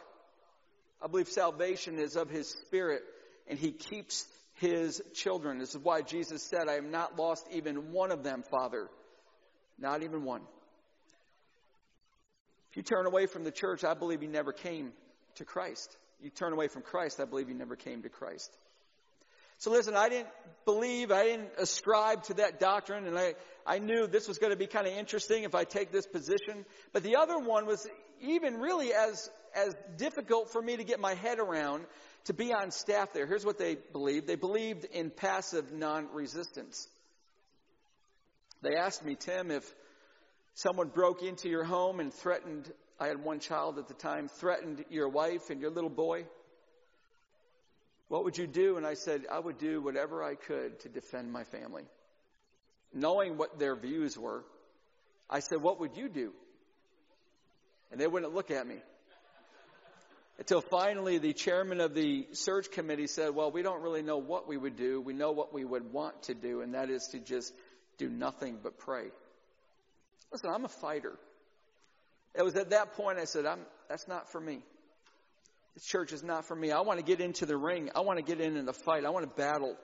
I 1.02 1.07
believe 1.07 1.29
salvation 1.29 1.98
is 1.98 2.16
of 2.16 2.31
His 2.31 2.48
Spirit 2.48 3.02
and 3.46 3.59
He 3.59 3.72
keeps 3.72 4.26
His 4.55 5.02
children. 5.12 5.59
This 5.59 5.74
is 5.74 5.83
why 5.83 6.00
Jesus 6.00 6.42
said, 6.42 6.66
I 6.66 6.76
have 6.76 6.90
not 6.90 7.18
lost 7.18 7.46
even 7.52 7.92
one 7.92 8.11
of 8.11 8.22
them, 8.22 8.42
Father. 8.50 8.88
Not 9.79 10.02
even 10.02 10.24
one. 10.24 10.40
If 12.70 12.79
you 12.79 12.83
turn 12.85 13.05
away 13.05 13.26
from 13.26 13.44
the 13.44 13.52
church, 13.52 13.85
I 13.85 13.92
believe 13.92 14.22
you 14.22 14.31
never 14.31 14.55
came 14.55 14.92
to 15.35 15.44
Christ. 15.44 15.94
You 16.22 16.31
turn 16.31 16.55
away 16.55 16.68
from 16.68 16.81
Christ, 16.81 17.20
I 17.20 17.26
believe 17.26 17.50
you 17.50 17.55
never 17.55 17.76
came 17.76 18.00
to 18.00 18.09
Christ. 18.09 18.50
So 19.59 19.70
listen, 19.70 19.94
I 19.94 20.09
didn't 20.09 20.29
believe, 20.64 21.11
I 21.11 21.24
didn't 21.24 21.50
ascribe 21.59 22.24
to 22.24 22.35
that 22.35 22.61
doctrine, 22.61 23.07
and 23.07 23.18
I, 23.18 23.35
I 23.66 23.79
knew 23.79 24.07
this 24.07 24.29
was 24.29 24.38
going 24.38 24.52
to 24.52 24.59
be 24.59 24.66
kind 24.66 24.87
of 24.87 24.92
interesting 24.92 25.42
if 25.42 25.55
I 25.55 25.64
take 25.64 25.90
this 25.90 26.07
position. 26.07 26.64
But 26.92 27.02
the 27.02 27.16
other 27.16 27.38
one 27.38 27.66
was 27.66 27.87
even 28.20 28.61
really 28.61 28.94
as, 28.94 29.29
as 29.55 29.74
difficult 29.96 30.52
for 30.52 30.62
me 30.62 30.76
to 30.76 30.85
get 30.85 31.00
my 31.00 31.14
head 31.14 31.38
around 31.38 31.85
to 32.26 32.33
be 32.33 32.52
on 32.52 32.70
staff 32.70 33.12
there. 33.12 33.26
Here's 33.26 33.44
what 33.44 33.59
they 33.59 33.76
believed. 33.92 34.26
They 34.26 34.37
believed 34.37 34.85
in 34.85 35.11
passive 35.11 35.72
non-resistance. 35.72 36.88
They 38.62 38.76
asked 38.76 39.05
me, 39.05 39.16
Tim, 39.16 39.50
if 39.50 39.64
someone 40.55 40.88
broke 40.88 41.22
into 41.22 41.48
your 41.48 41.64
home 41.64 42.00
and 42.00 42.12
threatened, 42.12 42.72
I 42.98 43.09
had 43.09 43.22
one 43.22 43.40
child 43.40 43.79
at 43.79 43.88
the 43.88 43.94
time, 43.94 44.29
threatened 44.29 44.85
your 44.90 45.09
wife 45.09 45.50
and 45.50 45.61
your 45.61 45.70
little 45.70 45.90
boy, 45.90 46.24
what 48.09 48.24
would 48.24 48.38
you 48.38 48.46
do? 48.46 48.76
And 48.76 48.87
I 48.87 48.94
said, 48.94 49.22
I 49.31 49.38
would 49.38 49.59
do 49.59 49.83
whatever 49.83 50.22
I 50.22 50.37
could 50.37 50.79
to 50.81 50.88
defend 50.88 51.33
my 51.33 51.42
family. 51.44 51.83
Knowing 52.92 53.37
what 53.37 53.59
their 53.59 53.77
views 53.77 54.16
were, 54.18 54.44
I 55.29 55.40
said, 55.40 55.61
What 55.61 55.81
would 55.81 55.96
you 55.96 56.09
do? 56.09 56.33
And 57.90 58.01
they 58.01 58.07
wouldn't 58.07 58.35
look 58.35 58.51
at 58.51 58.66
me. 58.66 58.77
Until 60.38 60.61
finally 60.61 61.18
the 61.18 61.33
chairman 61.33 61.81
of 61.81 61.94
the 61.94 62.27
search 62.33 62.70
committee 62.70 63.07
said, 63.07 63.35
Well, 63.35 63.51
we 63.51 63.62
don't 63.62 63.83
really 63.83 64.03
know 64.03 64.18
what 64.18 64.46
we 64.46 64.57
would 64.57 64.77
do. 64.77 65.01
We 65.01 65.14
know 65.14 65.33
what 65.33 65.53
we 65.53 65.64
would 65.64 65.92
want 65.92 66.25
to 66.25 66.35
do, 66.35 66.61
and 66.61 66.75
that 66.75 66.90
is 66.90 67.09
to 67.12 67.18
just 67.18 67.53
do 67.99 68.09
nothing 68.09 68.59
but 68.62 68.79
pray. 68.79 69.07
Listen, 70.33 70.51
I'm 70.51 70.64
a 70.64 70.68
fighter. 70.68 71.14
It 72.35 72.42
was 72.42 72.55
at 72.57 72.70
that 72.70 72.94
point 72.94 73.18
I 73.18 73.25
said, 73.25 73.46
I'm, 73.46 73.61
That's 73.88 74.07
not 74.07 74.31
for 74.31 74.40
me. 74.40 74.61
This 75.75 75.85
church 75.85 76.12
is 76.12 76.22
not 76.22 76.46
for 76.46 76.55
me. 76.55 76.70
I 76.70 76.81
want 76.81 77.01
to 77.01 77.05
get 77.05 77.20
into 77.20 77.44
the 77.46 77.57
ring. 77.57 77.90
I 77.94 78.01
want 78.01 78.18
to 78.18 78.25
get 78.25 78.40
in 78.40 78.57
in 78.57 78.64
the 78.64 78.72
fight. 78.72 79.05
I 79.05 79.11
want 79.11 79.29
to 79.29 79.35
battle. 79.42 79.77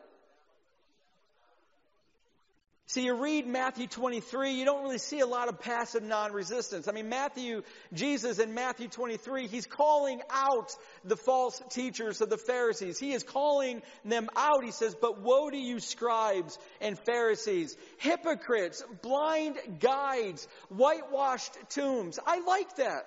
See, 2.87 3.05
you 3.05 3.15
read 3.15 3.47
Matthew 3.47 3.87
23, 3.87 4.53
you 4.53 4.65
don't 4.65 4.83
really 4.83 4.99
see 4.99 5.21
a 5.21 5.27
lot 5.27 5.49
of 5.49 5.61
passive 5.61 6.03
non-resistance. 6.03 6.89
I 6.89 6.93
mean, 6.93 7.09
Matthew, 7.09 7.63
Jesus 7.95 8.39
in 8.39 8.53
Matthew 8.53 8.89
23, 8.89 9.47
he's 9.47 9.67
calling 9.67 10.21
out 10.29 10.77
the 11.05 11.17
false 11.17 11.63
teachers 11.71 12.21
of 12.21 12.29
the 12.29 12.37
Pharisees. 12.37 12.99
He 12.99 13.13
is 13.13 13.23
calling 13.23 13.83
them 14.05 14.29
out. 14.37 14.65
He 14.65 14.73
says, 14.73 14.95
but 15.01 15.23
woe 15.23 15.49
to 15.49 15.57
you 15.57 15.81
scribes 15.81 16.59
and 16.81 16.99
Pharisees, 16.99 17.77
hypocrites, 17.99 18.85
blind 19.01 19.57
guides, 19.81 20.47
whitewashed 20.69 21.57
tombs. 21.71 22.19
I 22.27 22.41
like 22.41 22.77
that 22.77 23.05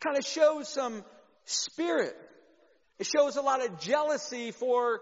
kind 0.00 0.18
of 0.18 0.26
shows 0.26 0.68
some 0.68 1.02
spirit. 1.46 2.14
It 2.98 3.06
shows 3.06 3.36
a 3.36 3.42
lot 3.42 3.64
of 3.64 3.80
jealousy 3.80 4.50
for 4.52 5.00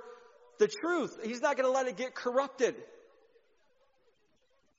the 0.63 0.69
truth. 0.69 1.19
He's 1.25 1.43
not 1.43 1.57
going 1.57 1.69
to 1.69 1.73
let 1.73 1.89
it 1.89 1.97
get 1.97 2.15
corrupted. 2.15 2.77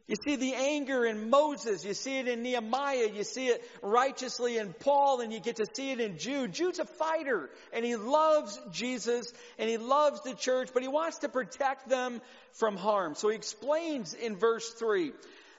You 0.07 0.15
see 0.25 0.35
the 0.35 0.53
anger 0.53 1.05
in 1.05 1.29
Moses, 1.29 1.85
you 1.85 1.93
see 1.93 2.19
it 2.19 2.27
in 2.27 2.41
Nehemiah, 2.43 3.09
you 3.13 3.23
see 3.23 3.47
it 3.47 3.63
righteously 3.81 4.57
in 4.57 4.73
Paul, 4.73 5.21
and 5.21 5.31
you 5.31 5.39
get 5.39 5.57
to 5.57 5.65
see 5.73 5.91
it 5.91 5.99
in 6.01 6.17
Jude. 6.17 6.53
Jude's 6.53 6.79
a 6.79 6.85
fighter, 6.85 7.49
and 7.71 7.85
he 7.85 7.95
loves 7.95 8.59
Jesus, 8.71 9.31
and 9.57 9.69
he 9.69 9.77
loves 9.77 10.21
the 10.21 10.33
church, 10.33 10.69
but 10.73 10.83
he 10.83 10.89
wants 10.89 11.19
to 11.19 11.29
protect 11.29 11.87
them 11.87 12.21
from 12.51 12.75
harm. 12.75 13.15
So 13.15 13.29
he 13.29 13.35
explains 13.35 14.13
in 14.13 14.35
verse 14.35 14.69
3 14.71 15.13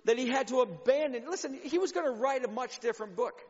that 0.05 0.19
he 0.19 0.29
had 0.29 0.49
to 0.49 0.61
abandon, 0.61 1.25
listen, 1.29 1.59
he 1.63 1.79
was 1.79 1.93
going 1.93 2.07
to 2.07 2.13
write 2.13 2.45
a 2.45 2.49
much 2.49 2.81
different 2.81 3.17
book. 3.17 3.41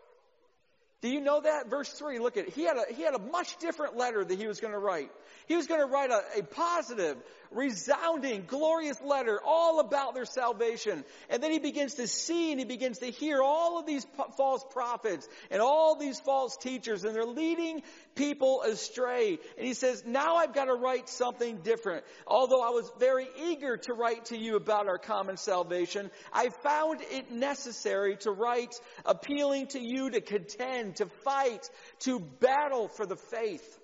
Do 1.04 1.10
you 1.10 1.20
know 1.20 1.42
that? 1.42 1.68
Verse 1.68 1.90
3, 1.90 2.18
look 2.18 2.38
at 2.38 2.46
it. 2.46 2.54
He 2.54 2.62
had 2.62 2.78
a, 2.78 2.90
he 2.90 3.02
had 3.02 3.12
a 3.12 3.18
much 3.18 3.58
different 3.58 3.94
letter 3.94 4.24
that 4.24 4.38
he 4.38 4.46
was 4.46 4.60
going 4.60 4.72
to 4.72 4.78
write. 4.78 5.10
He 5.46 5.54
was 5.54 5.66
going 5.66 5.80
to 5.80 5.86
write 5.86 6.08
a, 6.08 6.22
a 6.38 6.42
positive, 6.42 7.18
resounding, 7.54 8.44
glorious 8.46 9.00
letter 9.00 9.40
all 9.44 9.80
about 9.80 10.14
their 10.14 10.24
salvation. 10.24 11.04
And 11.30 11.42
then 11.42 11.50
he 11.50 11.58
begins 11.58 11.94
to 11.94 12.08
see 12.08 12.50
and 12.50 12.58
he 12.58 12.66
begins 12.66 12.98
to 12.98 13.06
hear 13.06 13.40
all 13.42 13.78
of 13.78 13.86
these 13.86 14.06
false 14.36 14.64
prophets 14.70 15.28
and 15.50 15.62
all 15.62 15.96
these 15.96 16.20
false 16.20 16.56
teachers 16.56 17.04
and 17.04 17.14
they're 17.14 17.24
leading 17.24 17.82
people 18.14 18.62
astray. 18.62 19.38
And 19.56 19.66
he 19.66 19.74
says, 19.74 20.04
now 20.06 20.36
I've 20.36 20.54
got 20.54 20.66
to 20.66 20.74
write 20.74 21.08
something 21.08 21.58
different. 21.58 22.04
Although 22.26 22.62
I 22.62 22.70
was 22.70 22.90
very 22.98 23.28
eager 23.46 23.76
to 23.78 23.94
write 23.94 24.26
to 24.26 24.36
you 24.36 24.56
about 24.56 24.88
our 24.88 24.98
common 24.98 25.36
salvation, 25.36 26.10
I 26.32 26.48
found 26.48 27.00
it 27.10 27.30
necessary 27.30 28.16
to 28.18 28.30
write 28.30 28.74
appealing 29.04 29.68
to 29.68 29.80
you 29.80 30.10
to 30.10 30.20
contend, 30.20 30.96
to 30.96 31.06
fight, 31.06 31.68
to 32.00 32.18
battle 32.18 32.88
for 32.88 33.06
the 33.06 33.16
faith. 33.16 33.78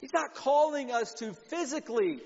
He's 0.00 0.12
not 0.12 0.34
calling 0.34 0.92
us 0.92 1.14
to 1.14 1.32
physically 1.32 2.20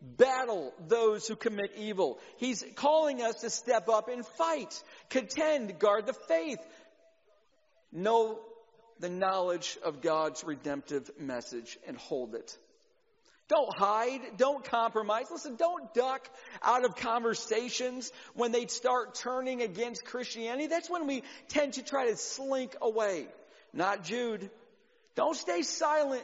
battle 0.00 0.72
those 0.88 1.26
who 1.26 1.36
commit 1.36 1.72
evil. 1.76 2.18
He's 2.38 2.64
calling 2.76 3.22
us 3.22 3.36
to 3.42 3.50
step 3.50 3.88
up 3.88 4.08
and 4.08 4.26
fight, 4.26 4.82
contend, 5.10 5.78
guard 5.78 6.06
the 6.06 6.14
faith, 6.14 6.60
know 7.92 8.38
the 8.98 9.10
knowledge 9.10 9.78
of 9.84 10.00
God's 10.00 10.44
redemptive 10.44 11.10
message 11.18 11.78
and 11.86 11.96
hold 11.96 12.34
it. 12.34 12.56
Don't 13.48 13.76
hide. 13.76 14.20
Don't 14.36 14.64
compromise. 14.64 15.26
Listen, 15.30 15.56
don't 15.56 15.92
duck 15.92 16.28
out 16.62 16.84
of 16.84 16.94
conversations 16.94 18.12
when 18.34 18.52
they 18.52 18.66
start 18.66 19.16
turning 19.16 19.60
against 19.60 20.04
Christianity. 20.04 20.68
That's 20.68 20.88
when 20.88 21.08
we 21.08 21.24
tend 21.48 21.72
to 21.72 21.82
try 21.82 22.08
to 22.08 22.16
slink 22.16 22.76
away. 22.80 23.26
Not 23.72 24.04
Jude. 24.04 24.50
Don't 25.16 25.36
stay 25.36 25.62
silent 25.62 26.22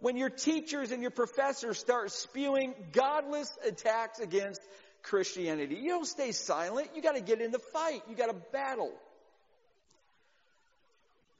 when 0.00 0.16
your 0.16 0.30
teachers 0.30 0.92
and 0.92 1.02
your 1.02 1.10
professors 1.10 1.78
start 1.78 2.10
spewing 2.12 2.74
godless 2.92 3.50
attacks 3.64 4.20
against 4.20 4.60
Christianity. 5.02 5.76
You 5.76 5.90
don't 5.90 6.06
stay 6.06 6.32
silent. 6.32 6.90
You 6.94 7.02
got 7.02 7.16
to 7.16 7.20
get 7.20 7.40
in 7.40 7.50
the 7.50 7.58
fight. 7.58 8.02
You 8.08 8.16
got 8.16 8.26
to 8.26 8.36
battle. 8.52 8.92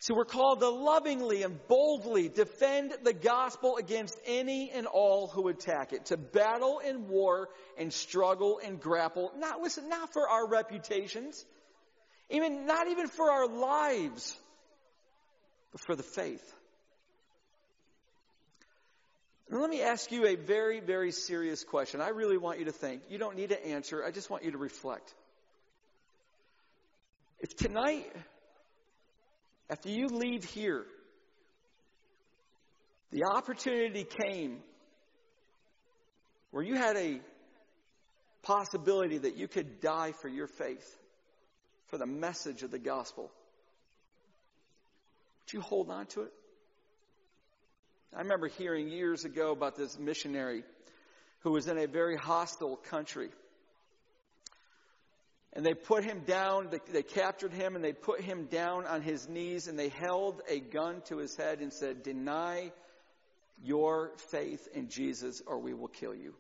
So 0.01 0.14
we're 0.14 0.25
called 0.25 0.61
to 0.61 0.68
lovingly 0.68 1.42
and 1.42 1.59
boldly 1.66 2.29
defend 2.29 2.94
the 3.03 3.12
gospel 3.12 3.77
against 3.79 4.16
any 4.27 4.71
and 4.71 4.87
all 4.87 5.27
who 5.27 5.49
attack 5.49 5.92
it. 5.92 6.07
To 6.07 6.16
battle 6.16 6.79
in 6.79 7.09
war 7.09 7.49
and 7.77 7.92
struggle 7.92 8.61
and 8.64 8.81
grapple. 8.81 9.33
Not, 9.37 9.61
listen, 9.61 9.88
not 9.88 10.12
for 10.12 10.29
our 10.29 10.47
reputations. 10.49 11.44
Even, 12.31 12.66
not 12.66 12.87
even 12.88 13.09
for 13.09 13.29
our 13.29 13.49
lives. 13.49 14.37
But 15.73 15.81
for 15.81 15.97
the 15.97 16.05
faith. 16.05 16.55
And 19.50 19.61
let 19.61 19.70
me 19.70 19.80
ask 19.80 20.12
you 20.12 20.26
a 20.26 20.37
very, 20.37 20.80
very 20.80 21.11
serious 21.11 21.64
question. 21.64 22.00
I 22.00 22.11
really 22.11 22.37
want 22.37 22.58
you 22.58 22.66
to 22.66 22.72
think. 22.72 23.02
You 23.08 23.18
don't 23.18 23.37
need 23.37 23.48
to 23.48 23.66
answer. 23.66 24.04
I 24.04 24.11
just 24.11 24.28
want 24.28 24.44
you 24.44 24.50
to 24.50 24.58
reflect. 24.58 25.14
If 27.40 27.56
tonight, 27.56 28.12
after 29.70 29.88
you 29.88 30.08
leave 30.08 30.44
here, 30.44 30.84
the 33.11 33.24
opportunity 33.24 34.04
came 34.04 34.58
where 36.50 36.62
you 36.62 36.74
had 36.74 36.96
a 36.96 37.20
possibility 38.42 39.18
that 39.18 39.37
you 39.37 39.48
could 39.48 39.80
die 39.80 40.12
for 40.12 40.28
your 40.28 40.46
faith, 40.46 40.96
for 41.87 41.96
the 41.96 42.06
message 42.06 42.62
of 42.62 42.70
the 42.70 42.78
gospel, 42.78 43.30
would 45.40 45.52
you 45.52 45.61
hold 45.61 45.90
on 45.90 46.06
to 46.06 46.22
it? 46.22 46.32
I 48.14 48.21
remember 48.21 48.49
hearing 48.49 48.88
years 48.88 49.25
ago 49.25 49.53
about 49.53 49.77
this 49.77 49.99
missionary 49.99 50.64
who 51.40 51.53
was 51.53 51.68
in 51.68 51.79
a 51.79 51.87
very 51.87 52.16
hostile 52.16 52.77
country. 52.77 53.31
And 55.53 55.64
they 55.64 55.75
put 55.75 56.05
him 56.05 56.23
down, 56.27 56.71
they, 56.92 57.03
captured 57.03 57.53
him, 57.53 57.75
and 57.75 57.85
they 57.85 57.92
put 57.92 58.21
him 58.21 58.47
down 58.47 58.87
on 58.87 59.03
his 59.03 59.29
knees, 59.29 59.66
and 59.66 59.79
they 59.79 59.88
held 59.88 60.42
a 60.49 60.61
gun 60.61 61.03
to 61.07 61.18
his 61.18 61.35
head 61.37 61.61
and 61.61 61.73
said, 61.73 62.03
Deny 62.03 62.71
your 63.64 64.12
faith 64.31 64.68
in 64.75 64.88
Jesus, 64.88 65.42
or 65.47 65.59
we 65.59 65.75
will 65.75 65.88
kill 65.88 66.14
you. 66.14 66.35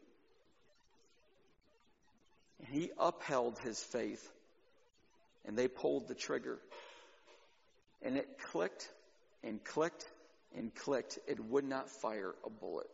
And 2.58 2.68
he 2.68 2.90
upheld 2.98 3.58
his 3.60 3.82
faith, 3.82 4.30
and 5.46 5.56
they 5.56 5.68
pulled 5.68 6.08
the 6.08 6.14
trigger. 6.14 6.58
And 8.02 8.16
it 8.16 8.38
clicked 8.50 8.88
and 9.42 9.62
clicked 9.64 10.04
and 10.56 10.74
clicked, 10.74 11.18
it 11.26 11.38
would 11.44 11.64
not 11.64 11.88
fire 11.88 12.34
a 12.44 12.50
bullet. 12.50 12.88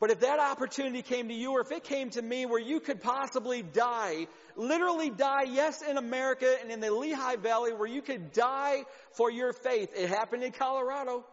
But 0.00 0.10
if 0.10 0.20
that 0.20 0.38
opportunity 0.38 1.02
came 1.02 1.28
to 1.28 1.34
you, 1.34 1.52
or 1.52 1.60
if 1.62 1.72
it 1.72 1.84
came 1.84 2.10
to 2.10 2.20
me 2.20 2.44
where 2.44 2.60
you 2.60 2.80
could 2.80 3.00
possibly 3.00 3.62
die, 3.62 4.26
literally 4.54 5.08
die, 5.08 5.44
yes, 5.44 5.80
in 5.82 5.96
America 5.96 6.54
and 6.60 6.70
in 6.70 6.80
the 6.80 6.92
Lehigh 6.92 7.36
Valley, 7.36 7.72
where 7.72 7.88
you 7.88 8.02
could 8.02 8.32
die 8.32 8.84
for 9.12 9.30
your 9.30 9.52
faith, 9.52 9.90
it 9.96 10.08
happened 10.08 10.42
in 10.42 10.52
Colorado. 10.52 11.24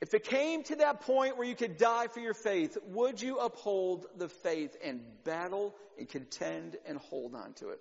If 0.00 0.14
it 0.14 0.24
came 0.24 0.64
to 0.64 0.76
that 0.76 1.02
point 1.02 1.36
where 1.36 1.46
you 1.46 1.54
could 1.54 1.76
die 1.76 2.08
for 2.08 2.18
your 2.18 2.34
faith, 2.34 2.76
would 2.88 3.22
you 3.22 3.38
uphold 3.38 4.06
the 4.16 4.28
faith 4.28 4.76
and 4.82 5.00
battle 5.22 5.72
and 5.96 6.08
contend 6.08 6.76
and 6.86 6.98
hold 6.98 7.36
on 7.36 7.52
to 7.60 7.68
it? 7.68 7.80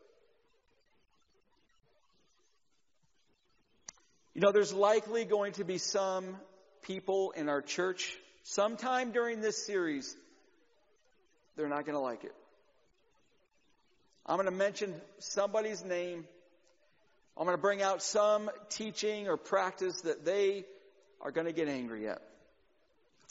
You 4.34 4.42
know, 4.42 4.52
there's 4.52 4.74
likely 4.74 5.26
going 5.26 5.54
to 5.54 5.66
be 5.66 5.78
some 5.78 6.38
people 6.84 7.32
in 7.32 7.50
our 7.50 7.62
church 7.62 8.16
sometime 8.44 9.12
during 9.12 9.42
this 9.42 9.66
series, 9.66 10.16
they're 11.56 11.68
not 11.68 11.86
going 11.86 11.96
to 11.96 12.02
like 12.02 12.24
it. 12.24 12.34
I'm 14.26 14.38
going 14.38 14.46
to 14.46 14.52
mention 14.52 14.94
somebody's 15.20 15.84
name. 15.84 16.26
I'm 17.38 17.46
going 17.46 17.58
to 17.58 17.62
bring 17.62 17.82
out 17.82 18.02
some 18.02 18.50
teaching 18.70 19.28
or 19.28 19.36
practice 19.36 20.02
that 20.02 20.26
they 20.26 20.66
are 21.22 21.32
going 21.32 21.48
to 21.48 21.54
get 21.54 21.68
angry 21.68 22.08
at. 22.08 22.22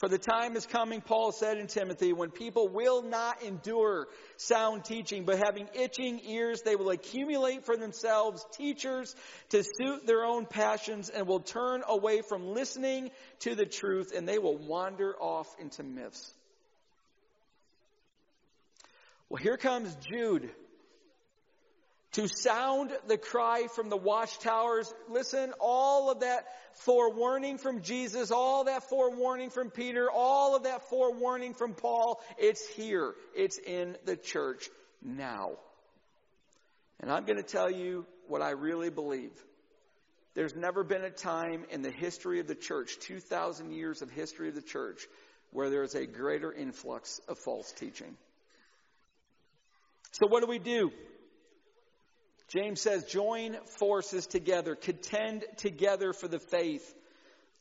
For 0.01 0.09
the 0.09 0.17
time 0.17 0.55
is 0.55 0.65
coming, 0.65 0.99
Paul 0.99 1.31
said 1.31 1.59
in 1.59 1.67
Timothy, 1.67 2.11
when 2.11 2.31
people 2.31 2.67
will 2.67 3.03
not 3.03 3.43
endure 3.43 4.07
sound 4.35 4.83
teaching, 4.83 5.25
but 5.25 5.37
having 5.37 5.69
itching 5.75 6.21
ears, 6.25 6.63
they 6.63 6.75
will 6.75 6.89
accumulate 6.89 7.65
for 7.65 7.77
themselves 7.77 8.43
teachers 8.53 9.15
to 9.49 9.63
suit 9.63 10.07
their 10.07 10.25
own 10.25 10.47
passions 10.47 11.09
and 11.09 11.27
will 11.27 11.39
turn 11.39 11.83
away 11.87 12.23
from 12.27 12.47
listening 12.47 13.11
to 13.41 13.53
the 13.53 13.67
truth 13.67 14.11
and 14.11 14.27
they 14.27 14.39
will 14.39 14.57
wander 14.57 15.13
off 15.21 15.55
into 15.59 15.83
myths. 15.83 16.33
Well, 19.29 19.37
here 19.43 19.57
comes 19.57 19.95
Jude 19.97 20.49
to 22.13 22.27
sound 22.27 22.91
the 23.07 23.17
cry 23.17 23.67
from 23.73 23.89
the 23.89 23.97
watchtowers. 23.97 24.93
Listen, 25.09 25.53
all 25.59 26.11
of 26.11 26.19
that 26.21 26.45
forewarning 26.73 27.57
from 27.57 27.81
Jesus, 27.81 28.31
all 28.31 28.65
that 28.65 28.89
forewarning 28.89 29.49
from 29.49 29.69
Peter, 29.69 30.09
all 30.11 30.55
of 30.55 30.63
that 30.63 30.89
forewarning 30.89 31.53
from 31.53 31.73
Paul, 31.73 32.21
it's 32.37 32.67
here. 32.67 33.13
It's 33.35 33.57
in 33.57 33.97
the 34.05 34.17
church 34.17 34.69
now. 35.01 35.51
And 36.99 37.11
I'm 37.11 37.25
going 37.25 37.37
to 37.37 37.43
tell 37.43 37.71
you 37.71 38.05
what 38.27 38.41
I 38.41 38.51
really 38.51 38.89
believe. 38.89 39.31
There's 40.33 40.55
never 40.55 40.83
been 40.83 41.03
a 41.03 41.09
time 41.09 41.65
in 41.71 41.81
the 41.81 41.91
history 41.91 42.39
of 42.39 42.47
the 42.47 42.55
church, 42.55 42.97
2,000 43.01 43.71
years 43.71 44.01
of 44.01 44.09
history 44.09 44.49
of 44.49 44.55
the 44.55 44.61
church, 44.61 45.01
where 45.51 45.69
there's 45.69 45.95
a 45.95 46.05
greater 46.05 46.53
influx 46.53 47.19
of 47.27 47.37
false 47.37 47.71
teaching. 47.73 48.15
So 50.11 50.27
what 50.27 50.41
do 50.41 50.47
we 50.47 50.59
do? 50.59 50.91
James 52.51 52.81
says, 52.81 53.05
join 53.05 53.55
forces 53.79 54.27
together, 54.27 54.75
contend 54.75 55.45
together 55.55 56.11
for 56.11 56.27
the 56.27 56.39
faith. 56.39 56.93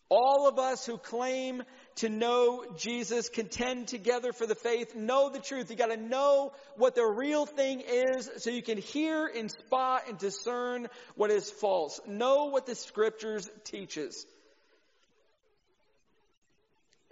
All 0.08 0.48
of 0.48 0.58
us 0.58 0.84
who 0.84 0.98
claim 0.98 1.62
to 1.96 2.08
know 2.08 2.64
Jesus 2.76 3.28
contend 3.28 3.86
together 3.86 4.32
for 4.32 4.44
the 4.44 4.56
faith, 4.56 4.96
know 4.96 5.30
the 5.30 5.38
truth. 5.38 5.70
You 5.70 5.76
gotta 5.76 5.96
know 5.96 6.52
what 6.76 6.96
the 6.96 7.06
real 7.06 7.46
thing 7.46 7.82
is 7.86 8.28
so 8.38 8.50
you 8.50 8.62
can 8.62 8.78
hear 8.78 9.26
and 9.26 9.48
spot 9.48 10.08
and 10.08 10.18
discern 10.18 10.88
what 11.14 11.30
is 11.30 11.48
false. 11.48 12.00
Know 12.08 12.46
what 12.46 12.66
the 12.66 12.74
scriptures 12.74 13.48
teaches. 13.62 14.26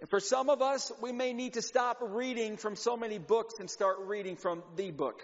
And 0.00 0.10
for 0.10 0.18
some 0.18 0.50
of 0.50 0.62
us, 0.62 0.90
we 1.00 1.12
may 1.12 1.32
need 1.32 1.54
to 1.54 1.62
stop 1.62 1.98
reading 2.00 2.56
from 2.56 2.74
so 2.74 2.96
many 2.96 3.18
books 3.18 3.54
and 3.60 3.70
start 3.70 3.98
reading 4.00 4.34
from 4.34 4.64
the 4.74 4.90
book. 4.90 5.22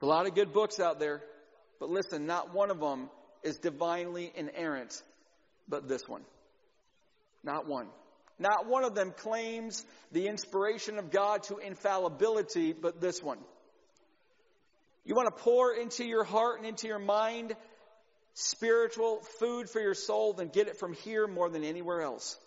There's 0.00 0.06
a 0.06 0.14
lot 0.14 0.26
of 0.28 0.34
good 0.34 0.52
books 0.52 0.78
out 0.78 1.00
there, 1.00 1.22
but 1.80 1.90
listen, 1.90 2.26
not 2.26 2.54
one 2.54 2.70
of 2.70 2.78
them 2.78 3.10
is 3.42 3.58
divinely 3.58 4.32
inerrant, 4.34 5.02
but 5.68 5.88
this 5.88 6.08
one. 6.08 6.22
Not 7.42 7.66
one. 7.66 7.88
Not 8.38 8.66
one 8.66 8.84
of 8.84 8.94
them 8.94 9.12
claims 9.16 9.84
the 10.12 10.28
inspiration 10.28 10.98
of 10.98 11.10
God 11.10 11.42
to 11.44 11.58
infallibility, 11.58 12.72
but 12.72 13.00
this 13.00 13.20
one. 13.20 13.38
You 15.04 15.16
want 15.16 15.34
to 15.34 15.42
pour 15.42 15.74
into 15.74 16.04
your 16.04 16.22
heart 16.22 16.58
and 16.58 16.66
into 16.66 16.86
your 16.86 17.00
mind 17.00 17.56
spiritual 18.34 19.20
food 19.40 19.68
for 19.68 19.80
your 19.80 19.94
soul, 19.94 20.32
then 20.32 20.48
get 20.48 20.68
it 20.68 20.78
from 20.78 20.92
here 20.92 21.26
more 21.26 21.50
than 21.50 21.64
anywhere 21.64 22.02
else. 22.02 22.38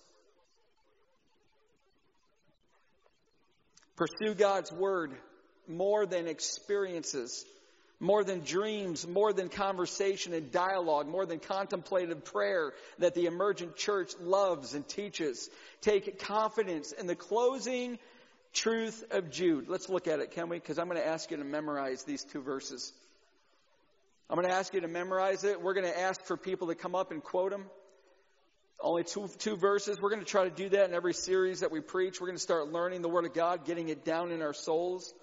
Pursue 3.98 4.36
God's 4.36 4.72
Word 4.72 5.12
more 5.68 6.06
than 6.06 6.28
experiences, 6.28 7.46
more 8.00 8.24
than 8.24 8.40
dreams, 8.42 9.08
more 9.08 9.32
than 9.32 9.50
conversation 9.50 10.34
and 10.34 10.52
dialogue, 10.52 11.08
more 11.08 11.26
than 11.26 11.40
contemplative 11.40 12.26
prayer 12.26 12.74
that 13.00 13.14
the 13.14 13.26
emergent 13.26 13.76
church 13.76 14.14
loves 14.20 14.74
and 14.74 14.88
teaches. 14.88 15.50
Take 15.82 16.20
confidence 16.20 16.92
in 16.92 17.08
the 17.08 17.16
closing 17.16 18.00
truth 18.54 19.04
of 19.12 19.30
Jude. 19.30 19.70
Let's 19.70 19.88
look 19.88 20.08
at 20.08 20.20
it, 20.20 20.32
can 20.32 20.50
we? 20.50 20.58
Because 20.58 20.80
I'm 20.80 20.88
going 20.88 21.00
to 21.00 21.08
ask 21.08 21.30
you 21.32 21.38
to 21.38 21.44
memorize 21.44 22.04
these 22.04 22.24
two 22.24 22.42
verses. 22.42 22.92
I'm 24.30 24.36
going 24.36 24.48
to 24.48 24.56
ask 24.56 24.74
you 24.74 24.82
to 24.82 24.88
memorize 24.88 25.44
it. 25.44 25.62
We're 25.62 25.74
going 25.74 25.86
to 25.86 26.00
ask 26.00 26.24
for 26.24 26.38
people 26.38 26.68
to 26.68 26.76
come 26.76 26.96
up 26.96 27.12
and 27.12 27.22
quote 27.22 27.52
them. 27.52 27.66
Only 28.80 29.04
two, 29.04 29.30
two 29.38 29.58
verses. 29.58 30.02
We're 30.02 30.10
going 30.10 30.24
to 30.24 30.30
try 30.30 30.46
to 30.46 30.50
do 30.50 30.70
that 30.70 30.90
in 30.90 30.96
every 30.96 31.14
series 31.14 31.60
that 31.60 31.70
we 31.70 31.82
preach. 31.82 32.20
We're 32.20 32.28
going 32.28 32.38
to 32.38 32.42
start 32.42 32.72
learning 32.72 33.04
the 33.04 33.10
Word 33.10 33.26
of 33.26 33.34
God, 33.34 33.66
getting 33.66 33.90
it 33.90 34.04
down 34.04 34.32
in 34.32 34.42
our 34.42 34.54
souls. 34.54 35.14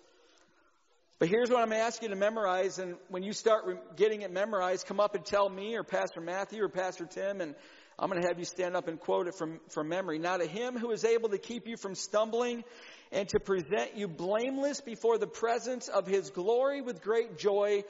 But 1.18 1.28
here's 1.28 1.50
what 1.50 1.60
I'm 1.60 1.72
asking 1.72 2.10
you 2.10 2.14
to 2.14 2.20
memorize, 2.20 2.78
and 2.78 2.94
when 3.08 3.24
you 3.24 3.32
start 3.32 3.96
getting 3.96 4.22
it 4.22 4.30
memorized, 4.30 4.86
come 4.86 5.00
up 5.00 5.16
and 5.16 5.24
tell 5.24 5.48
me 5.48 5.74
or 5.74 5.82
Pastor 5.82 6.20
Matthew 6.20 6.62
or 6.62 6.68
Pastor 6.68 7.06
Tim, 7.06 7.40
and 7.40 7.56
I'm 7.98 8.08
going 8.08 8.22
to 8.22 8.28
have 8.28 8.38
you 8.38 8.44
stand 8.44 8.76
up 8.76 8.86
and 8.86 9.00
quote 9.00 9.26
it 9.26 9.34
from, 9.34 9.58
from 9.70 9.88
memory. 9.88 10.20
Now 10.20 10.36
to 10.36 10.46
him 10.46 10.78
who 10.78 10.92
is 10.92 11.04
able 11.04 11.30
to 11.30 11.38
keep 11.38 11.66
you 11.66 11.76
from 11.76 11.96
stumbling 11.96 12.62
and 13.10 13.28
to 13.30 13.40
present 13.40 13.96
you 13.96 14.06
blameless 14.06 14.80
before 14.80 15.18
the 15.18 15.26
presence 15.26 15.88
of 15.88 16.06
his 16.06 16.30
glory 16.30 16.82
with 16.82 17.02
great 17.02 17.36
joy, 17.36 17.82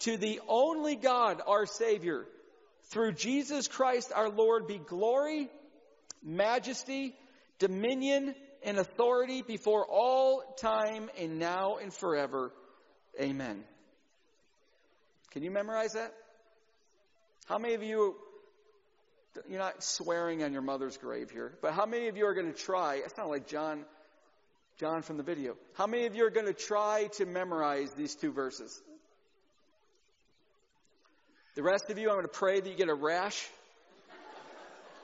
to 0.00 0.18
the 0.18 0.40
only 0.46 0.94
God, 0.94 1.40
our 1.46 1.64
Savior, 1.64 2.26
through 2.90 3.12
Jesus 3.12 3.66
Christ 3.66 4.12
our 4.14 4.28
Lord, 4.28 4.66
be 4.66 4.76
glory, 4.76 5.48
majesty, 6.22 7.14
dominion, 7.58 8.34
and 8.62 8.76
authority 8.76 9.40
before 9.40 9.86
all 9.88 10.42
time 10.58 11.08
and 11.18 11.38
now 11.38 11.78
and 11.78 11.90
forever. 11.90 12.52
Amen. 13.20 13.64
Can 15.30 15.42
you 15.42 15.50
memorize 15.50 15.92
that? 15.92 16.12
How 17.46 17.58
many 17.58 17.74
of 17.74 17.82
you, 17.82 18.16
you're 19.48 19.58
not 19.58 19.82
swearing 19.82 20.42
on 20.42 20.52
your 20.52 20.62
mother's 20.62 20.96
grave 20.96 21.30
here, 21.30 21.52
but 21.60 21.72
how 21.72 21.86
many 21.86 22.08
of 22.08 22.16
you 22.16 22.26
are 22.26 22.34
going 22.34 22.52
to 22.52 22.58
try? 22.58 22.96
It's 22.96 23.16
not 23.16 23.28
like 23.28 23.46
John, 23.46 23.84
John 24.78 25.02
from 25.02 25.16
the 25.16 25.22
video. 25.22 25.56
How 25.74 25.86
many 25.86 26.06
of 26.06 26.14
you 26.14 26.24
are 26.26 26.30
going 26.30 26.46
to 26.46 26.52
try 26.52 27.08
to 27.18 27.26
memorize 27.26 27.92
these 27.92 28.14
two 28.14 28.32
verses? 28.32 28.80
The 31.54 31.62
rest 31.62 31.90
of 31.90 31.98
you, 31.98 32.08
I'm 32.08 32.16
going 32.16 32.26
to 32.26 32.28
pray 32.28 32.60
that 32.60 32.68
you 32.68 32.76
get 32.76 32.88
a 32.88 32.94
rash 32.94 33.46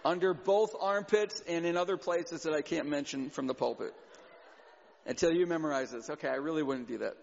under 0.05 0.33
both 0.35 0.75
armpits 0.81 1.43
and 1.47 1.67
in 1.67 1.77
other 1.77 1.97
places 1.97 2.45
that 2.45 2.55
I 2.55 2.63
can't 2.63 2.89
mention 2.89 3.31
from 3.31 3.47
the 3.47 3.55
pulpit 3.55 3.95
until 5.07 5.33
you 5.33 5.47
memorize 5.47 5.91
this. 5.91 6.09
Okay, 6.09 6.29
I 6.29 6.37
really 6.37 6.63
wouldn't 6.63 6.89
do 6.89 6.99
that. 6.99 7.15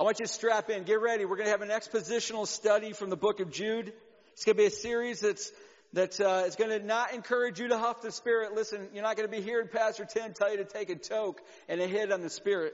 I 0.00 0.02
want 0.02 0.18
you 0.18 0.24
to 0.24 0.32
strap 0.32 0.70
in, 0.70 0.84
get 0.84 1.02
ready. 1.02 1.26
We're 1.26 1.36
going 1.36 1.48
to 1.48 1.50
have 1.50 1.60
an 1.60 1.68
expositional 1.68 2.46
study 2.46 2.94
from 2.94 3.10
the 3.10 3.18
book 3.18 3.40
of 3.40 3.50
Jude. 3.50 3.92
It's 4.32 4.46
going 4.46 4.56
to 4.56 4.62
be 4.62 4.66
a 4.66 4.70
series 4.70 5.20
that's 5.20 5.52
that 5.92 6.18
uh, 6.18 6.44
is 6.46 6.56
going 6.56 6.70
to 6.70 6.78
not 6.82 7.12
encourage 7.12 7.60
you 7.60 7.68
to 7.68 7.76
huff 7.76 8.00
the 8.00 8.10
spirit. 8.10 8.54
Listen, 8.54 8.88
you're 8.94 9.02
not 9.02 9.18
going 9.18 9.28
to 9.28 9.36
be 9.36 9.42
hearing 9.42 9.68
Pastor 9.68 10.06
Tim 10.06 10.32
tell 10.32 10.50
you 10.50 10.56
to 10.56 10.64
take 10.64 10.88
a 10.88 10.94
toke 10.94 11.42
and 11.68 11.82
a 11.82 11.86
hit 11.86 12.10
on 12.12 12.22
the 12.22 12.30
spirit. 12.30 12.72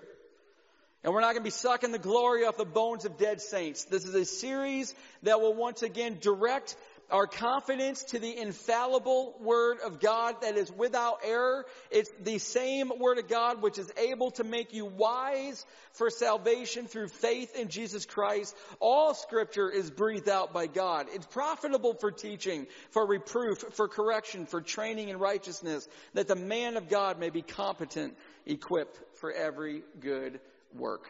And 1.03 1.12
we're 1.12 1.21
not 1.21 1.33
going 1.33 1.43
to 1.43 1.43
be 1.43 1.51
sucking 1.51 1.91
the 1.91 1.99
glory 1.99 2.45
off 2.45 2.59
the 2.59 2.65
bones 2.65 3.05
of 3.05 3.19
dead 3.19 3.41
saints. 3.41 3.87
This 3.87 4.05
is 4.05 4.15
a 4.15 4.25
series 4.25 4.95
that 5.25 5.41
will 5.41 5.55
once 5.55 5.83
again 5.83 6.19
direct 6.21 6.77
our 7.11 7.27
confidence 7.27 8.03
to 8.05 8.19
the 8.19 8.37
infallible 8.37 9.37
Word 9.40 9.79
of 9.85 10.01
God 10.01 10.40
that 10.42 10.57
is 10.57 10.71
without 10.73 11.21
error. 11.25 11.66
It's 11.90 12.11
the 12.23 12.38
same 12.38 12.90
Word 12.99 13.19
of 13.19 13.29
God 13.29 13.62
which 13.62 13.79
is 13.79 13.92
able 13.97 14.33
to 14.33 14.45
make 14.45 14.73
you 14.73 14.87
wise 14.87 15.64
for 15.92 16.11
salvation 16.11 16.87
through 16.87 17.09
faith 17.09 17.55
in 17.57 17.69
Jesus 17.69 18.07
Christ. 18.07 18.57
All 18.81 19.14
Scripture 19.14 19.71
is 19.71 19.90
breathed 19.90 20.29
out 20.29 20.53
by 20.53 20.66
God. 20.66 21.07
It's 21.12 21.27
profitable 21.27 21.95
for 21.95 22.11
teaching, 22.11 22.66
for 22.90 23.07
reproof, 23.07 23.59
for 23.73 23.88
correction, 23.88 24.47
for 24.47 24.61
training 24.61 25.09
in 25.09 25.19
righteousness, 25.19 25.88
that 26.14 26.29
the 26.29 26.37
man 26.37 26.77
of 26.77 26.88
God 26.88 27.19
may 27.19 27.31
be 27.31 27.42
competent, 27.42 28.16
equipped 28.45 28.99
for 29.19 29.33
every 29.33 29.83
good 30.01 30.40
work. 30.75 31.09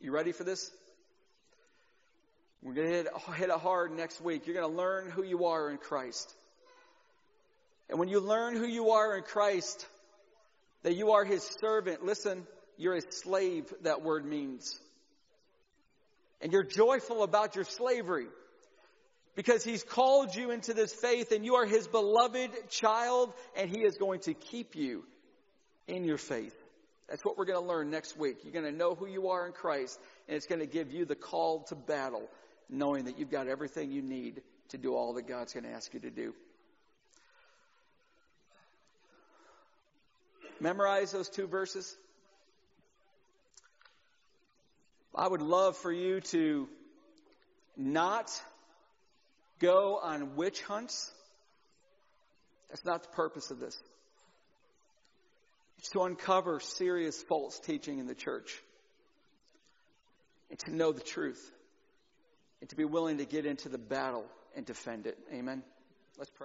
You 0.00 0.12
ready 0.12 0.32
for 0.32 0.44
this? 0.44 0.70
We're 2.64 2.72
going 2.72 2.88
to 2.88 2.94
hit, 2.94 3.08
hit 3.36 3.50
it 3.50 3.60
hard 3.60 3.92
next 3.92 4.22
week. 4.22 4.46
You're 4.46 4.56
going 4.56 4.70
to 4.70 4.76
learn 4.76 5.10
who 5.10 5.22
you 5.22 5.44
are 5.44 5.70
in 5.70 5.76
Christ. 5.76 6.34
And 7.90 7.98
when 7.98 8.08
you 8.08 8.20
learn 8.20 8.56
who 8.56 8.66
you 8.66 8.92
are 8.92 9.18
in 9.18 9.22
Christ, 9.22 9.86
that 10.82 10.96
you 10.96 11.12
are 11.12 11.26
His 11.26 11.42
servant, 11.60 12.02
listen, 12.06 12.46
you're 12.78 12.94
a 12.94 13.02
slave, 13.02 13.70
that 13.82 14.00
word 14.00 14.24
means. 14.24 14.80
And 16.40 16.52
you're 16.52 16.64
joyful 16.64 17.22
about 17.22 17.54
your 17.54 17.64
slavery 17.64 18.28
because 19.36 19.62
He's 19.62 19.82
called 19.82 20.34
you 20.34 20.50
into 20.50 20.72
this 20.72 20.94
faith 20.94 21.32
and 21.32 21.44
you 21.44 21.56
are 21.56 21.66
His 21.66 21.86
beloved 21.86 22.70
child 22.70 23.34
and 23.58 23.68
He 23.68 23.82
is 23.82 23.98
going 23.98 24.20
to 24.20 24.32
keep 24.32 24.74
you 24.74 25.04
in 25.86 26.04
your 26.04 26.18
faith. 26.18 26.56
That's 27.10 27.22
what 27.22 27.36
we're 27.36 27.44
going 27.44 27.62
to 27.62 27.68
learn 27.68 27.90
next 27.90 28.16
week. 28.18 28.38
You're 28.42 28.54
going 28.54 28.64
to 28.64 28.72
know 28.72 28.94
who 28.94 29.06
you 29.06 29.28
are 29.28 29.46
in 29.46 29.52
Christ 29.52 30.00
and 30.28 30.36
it's 30.36 30.46
going 30.46 30.60
to 30.62 30.66
give 30.66 30.90
you 30.90 31.04
the 31.04 31.14
call 31.14 31.64
to 31.64 31.74
battle 31.74 32.22
knowing 32.68 33.04
that 33.04 33.18
you've 33.18 33.30
got 33.30 33.46
everything 33.48 33.90
you 33.90 34.02
need 34.02 34.42
to 34.70 34.78
do 34.78 34.94
all 34.94 35.14
that 35.14 35.26
God's 35.26 35.52
going 35.52 35.64
to 35.64 35.70
ask 35.70 35.92
you 35.94 36.00
to 36.00 36.10
do. 36.10 36.34
Memorize 40.60 41.12
those 41.12 41.28
two 41.28 41.46
verses. 41.46 41.96
I 45.14 45.28
would 45.28 45.42
love 45.42 45.76
for 45.76 45.92
you 45.92 46.20
to 46.20 46.68
not 47.76 48.30
go 49.60 49.98
on 50.02 50.36
witch 50.36 50.62
hunts. 50.62 51.12
That's 52.68 52.84
not 52.84 53.02
the 53.02 53.08
purpose 53.10 53.50
of 53.50 53.60
this. 53.60 53.76
It's 55.78 55.90
to 55.90 56.02
uncover 56.02 56.60
serious 56.60 57.22
false 57.22 57.58
teaching 57.60 57.98
in 57.98 58.06
the 58.06 58.14
church 58.14 58.58
and 60.50 60.58
to 60.60 60.74
know 60.74 60.92
the 60.92 61.02
truth 61.02 61.52
and 62.64 62.70
to 62.70 62.76
be 62.76 62.86
willing 62.86 63.18
to 63.18 63.26
get 63.26 63.44
into 63.44 63.68
the 63.68 63.76
battle 63.76 64.24
and 64.56 64.64
defend 64.64 65.06
it. 65.06 65.18
Amen. 65.30 65.62
Let's 66.16 66.30
pray. 66.30 66.42